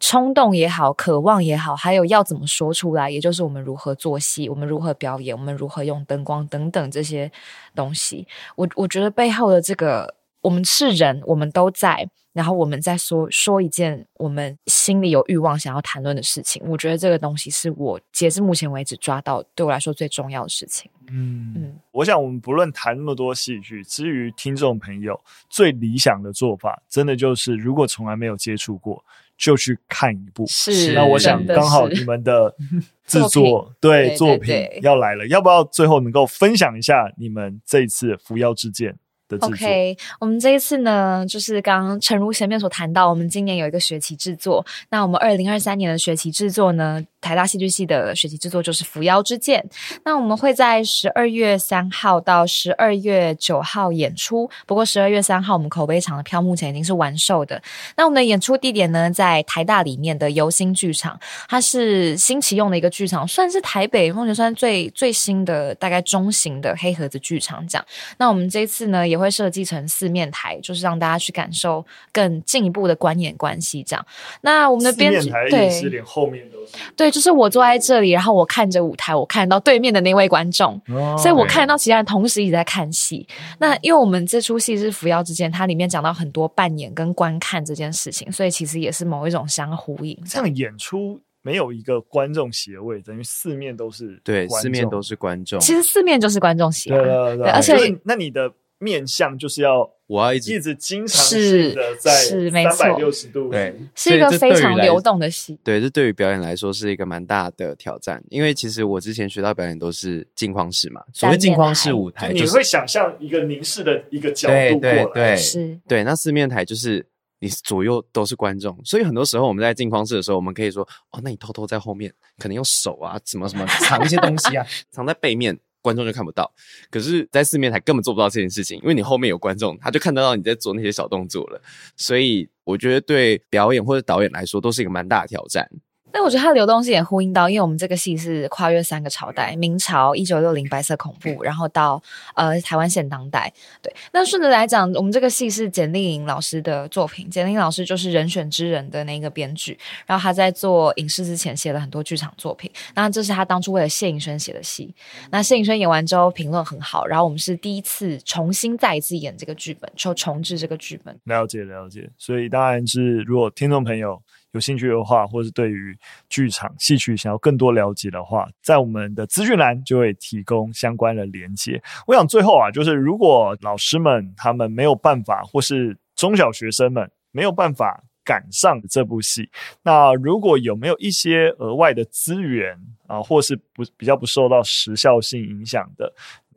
[0.00, 7.30] 冲动也好，渴望也好，还有要怎么说出来，也就是我们如何做戏，我们如何表演，我们如何用灯光等等这些
[7.74, 8.26] 东西。
[8.56, 12.08] 我我觉得背后的这个，我们是人，我们都在。
[12.34, 20.90] 然后我们再说说一件我们心里有欲望想要谈论的事情，我觉得这个东西是我截至目前为止抓到对我来说最重要的事情。
[21.12, 29.04] 嗯嗯，我想我们不论谈那么多戏剧，至于听众朋友最理想的做法，真的就是如果从来没有接触过，
[29.36, 30.46] 就去看一部。
[30.46, 32.54] 是，那我想刚好你们的
[33.06, 38.92] 制作对，对作品要来了，要不要最后能够分享一下你们这一次《扶摇之剑》
[39.40, 44.64] ？OK，我们这一次呢，就是刚刚诚如前面所谈到，我们今年有一个学期制作。
[44.90, 49.64] 那我们二零二三年的学期制作呢，台大戏剧系的学习制作就是《扶摇之剑》。
[50.04, 54.48] 那我们会在十二月三号到十二月九号演出。
[54.66, 57.60] 不过十二月三号我们口碑场的票目前已经是完售的。
[57.96, 61.18] 那我们的演出地点呢，在台大里面的游心剧场，
[61.48, 67.86] 它是新启用的一个剧场，算是台北目前算最最新的大概中型的黑盒子剧场这样。
[68.18, 73.82] 那我们这一次呢，也会设计成四面台，就是让大家去感受更进一步的观演关系。
[73.82, 74.06] 这样，
[74.42, 83.24] 那我们的编剧对是连后面都是对，就是我坐在这里，然后我看着舞台，我看到对面的那位观众，哦、所以我看到其他人同时一直在看戏。
[83.60, 90.20] 那因为我们这出戏是扶摇之剑，它里面讲到很多扮演跟观看这件事情，所以其实也是某一种相呼应。
[90.26, 95.60] 这样演出没有一个观众席位，等于四面都是对，四面都是观众。
[95.60, 98.52] 其实四面就是观众席，对对对，对，而且那你的。
[98.84, 105.58] 面向就是要我要一直一直经常性的在三百六十度，对，是一个非常流动的戏。
[105.64, 116.04] 对，这对于表演来说是一个蛮大的挑战，因为其实我之前学到表演都是镜框式嘛，所谓镜框式舞台，你会想象一个凝视的一个角度过来，对，对，对，是，对。
[116.04, 117.06] 那四面台就是
[117.38, 125.58] 你左右都是观众，所以很多时候我们在镜框式的时候，我们可以说，哦，那你偷偷在后面，可能用手啊，什么什么藏一些东西啊， 藏在背面。
[125.84, 126.50] 观众就看不到，
[126.90, 131.60] 可是，在四面台根本做不到这件事情，因为你后面有观众，他就看得到你在做那些小动作了。
[131.94, 135.68] 所以，我觉得对表演或者导演来说，都是一个蛮大的挑战。
[136.14, 142.00] 但我觉得它的流动性也呼应到，因为我们这个戏是跨越三个朝代：明朝、一九六零白色恐怖，然后到
[142.36, 143.52] 呃台湾现当代。
[143.82, 147.28] 对，那顺着来讲，我们这个戏是简莉颖老师的作品。
[147.28, 152.70] 简莉颖老师就是人选之人的那个编剧，然后他在做影视之前写了很多剧场作品。
[152.94, 154.94] 那这是他当初为了谢盈萱写的戏。
[155.32, 161.18] 那谢盈萱演完之后评论很好，然后我们是第一次重新再一次演这个剧本，就重置这个剧本。
[161.24, 164.22] 了解了解，所以当然是如果听众朋友。
[164.54, 165.96] 有兴趣的话，或是对于
[166.28, 171.82] 剧场戏曲想要更多了解的话，在我们的资讯栏就会提供相关的连接。
[172.06, 179.50] 我想最后啊，就是如果老师们他们没有办法，或是中小学生们没有办法赶上这部戏，
[179.82, 182.78] 那如果有没有一些额外的资源
[183.08, 186.10] 啊，或是不比较不受到时效性影响的，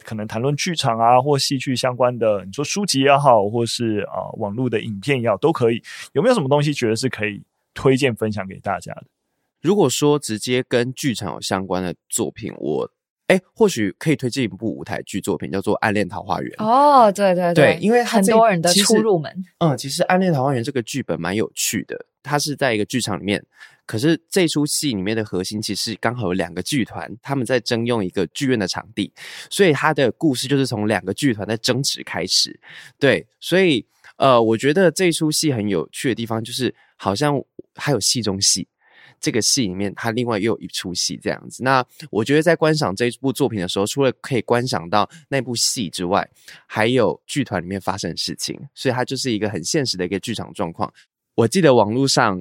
[0.03, 5.81] 可能谈论剧场啊或戏剧相关的，你说书籍也好，或是啊网络的影片也好，都可以。
[6.13, 7.41] 有没有什么东西觉得是可以？
[7.77, 9.03] 推荐分享给大家的。
[9.61, 12.91] 如果说直接跟剧场有相关的作品，我
[13.27, 16.49] 哎，或许可以推荐一部舞台剧作品，叫做《暗恋桃花源》。
[16.63, 19.45] 哦，对对对，对，因为很多人的初入门。
[19.59, 23.43] 嗯，其实《暗恋桃花源》这个剧本蛮有趣的，它是在一个剧场里面
[23.85, 29.11] 可是这出戏里面的核心其实刚好有两个剧团，他们在征用一个剧院的场地，
[29.49, 32.57] 所以它的故事就是从两个剧团在争执开始。
[32.97, 37.41] 对，所以呃，我觉得这出戏很有趣的地方就是，好像
[37.75, 38.67] 还有戏中戏。
[39.19, 41.63] 这个戏里面，它另外又有一出戏这样子。
[41.63, 46.29] 那我觉得在观赏这部作品的时候，除了可以观赏到那部戏之外，
[46.67, 50.93] 还有剧团里面发生的事情，所以它就是一个很现实的一个剧场状况。
[51.33, 52.37] 我记得网络上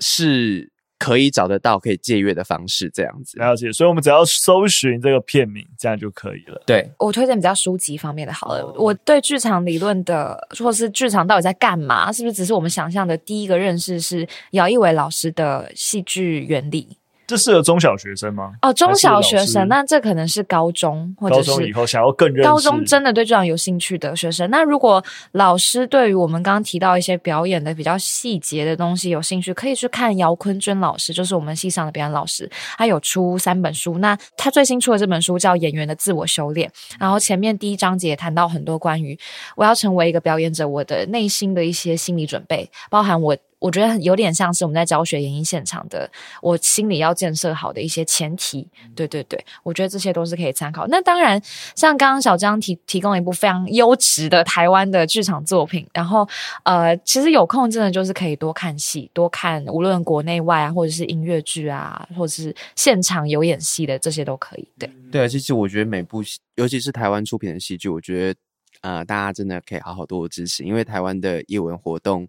[0.00, 0.72] 是。
[1.06, 3.70] 可以找得到可以借阅的方式，这样子了解。
[3.70, 6.60] 所以，我们只要搜寻这个片名，这样就可以了。
[6.66, 8.62] 对，我推荐比较书籍方面的好了。
[8.64, 16.98] 哦、我对剧场理论的，或是剧场到底在干嘛，是不是只是我们想象的第一个认识是姚一伟老师的戏剧原理？
[17.26, 18.52] 这适合中小学生吗？
[18.62, 24.48] 哦，中小学生，那这可能是高中或者是高中以后想要更认识高中真的对这样有兴趣的学生。
[24.50, 25.02] 那如果
[25.32, 32.48] 老师对于我们刚刚提到一些表演的比较细节的东西有兴趣，可以去看姚坤娟老师，就是我们系上的表演老师，
[32.78, 33.98] 他有出三本书。
[33.98, 36.68] 那他最新出的这本书叫《演员的自我修炼》，
[37.00, 39.18] 然后前面第一章节谈到很多关于
[39.56, 43.36] 我要成为一个表演者，我的内心的一些心理准备，包含我。
[43.58, 46.10] 我觉得有点像是我们在教学演艺现场的，
[46.42, 48.68] 我心里要建设好的一些前提。
[48.94, 50.86] 对对对，我觉得这些都是可以参考。
[50.88, 51.40] 那当然，
[51.74, 56.28] 像刚刚小张提提供了一部非常优质的台湾的剧场作品，然后
[56.64, 64.68] 呃，其实有空真的就是可以多看戏，多看无论国内外啊，或者是音乐剧啊，或者是现场有演戏的这些都可以。
[64.78, 68.40] 对对，其实我觉得每部戏，尤其是台湾出品的戏剧，我觉得
[68.82, 72.28] 呃，大家真的可以好好多多支持，因为台湾的艺文活动。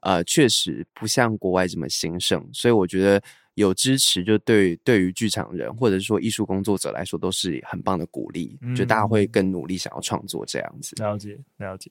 [0.00, 3.20] 呃，确实不像国外这么兴盛，所以我觉得
[3.54, 8.56] 有支持，就对对于剧场人或者是说艺术工作者来说，都是很棒的鼓励。
[8.62, 10.94] 嗯，就大家会更努力想要创作这样子。
[11.02, 11.90] 了解，了解。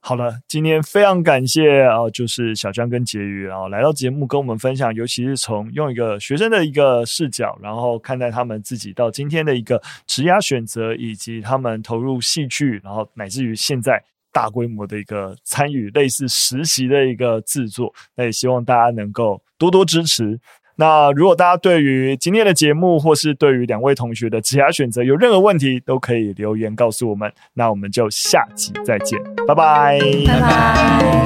[0.00, 14.02] 好了，今天非常感谢啊，就是小江跟婕妤，啊来到节目跟我们分享，尤其是从用一个学生的一个视角，然后看待他们自己到今天的一个职业选择，以及他们投入戏剧，然后乃至于现在。
[14.34, 20.38] 大规模的一个参与，类似实习的一个制作，那也希望大家能够多多支持。
[20.76, 27.32] 那如果大家对于今天的节目，或是对于两位同学的职涯选择有任何问题，都可以留言告诉我们。
[27.52, 29.16] 那我们就下集再见，
[29.46, 31.24] 拜拜，拜拜。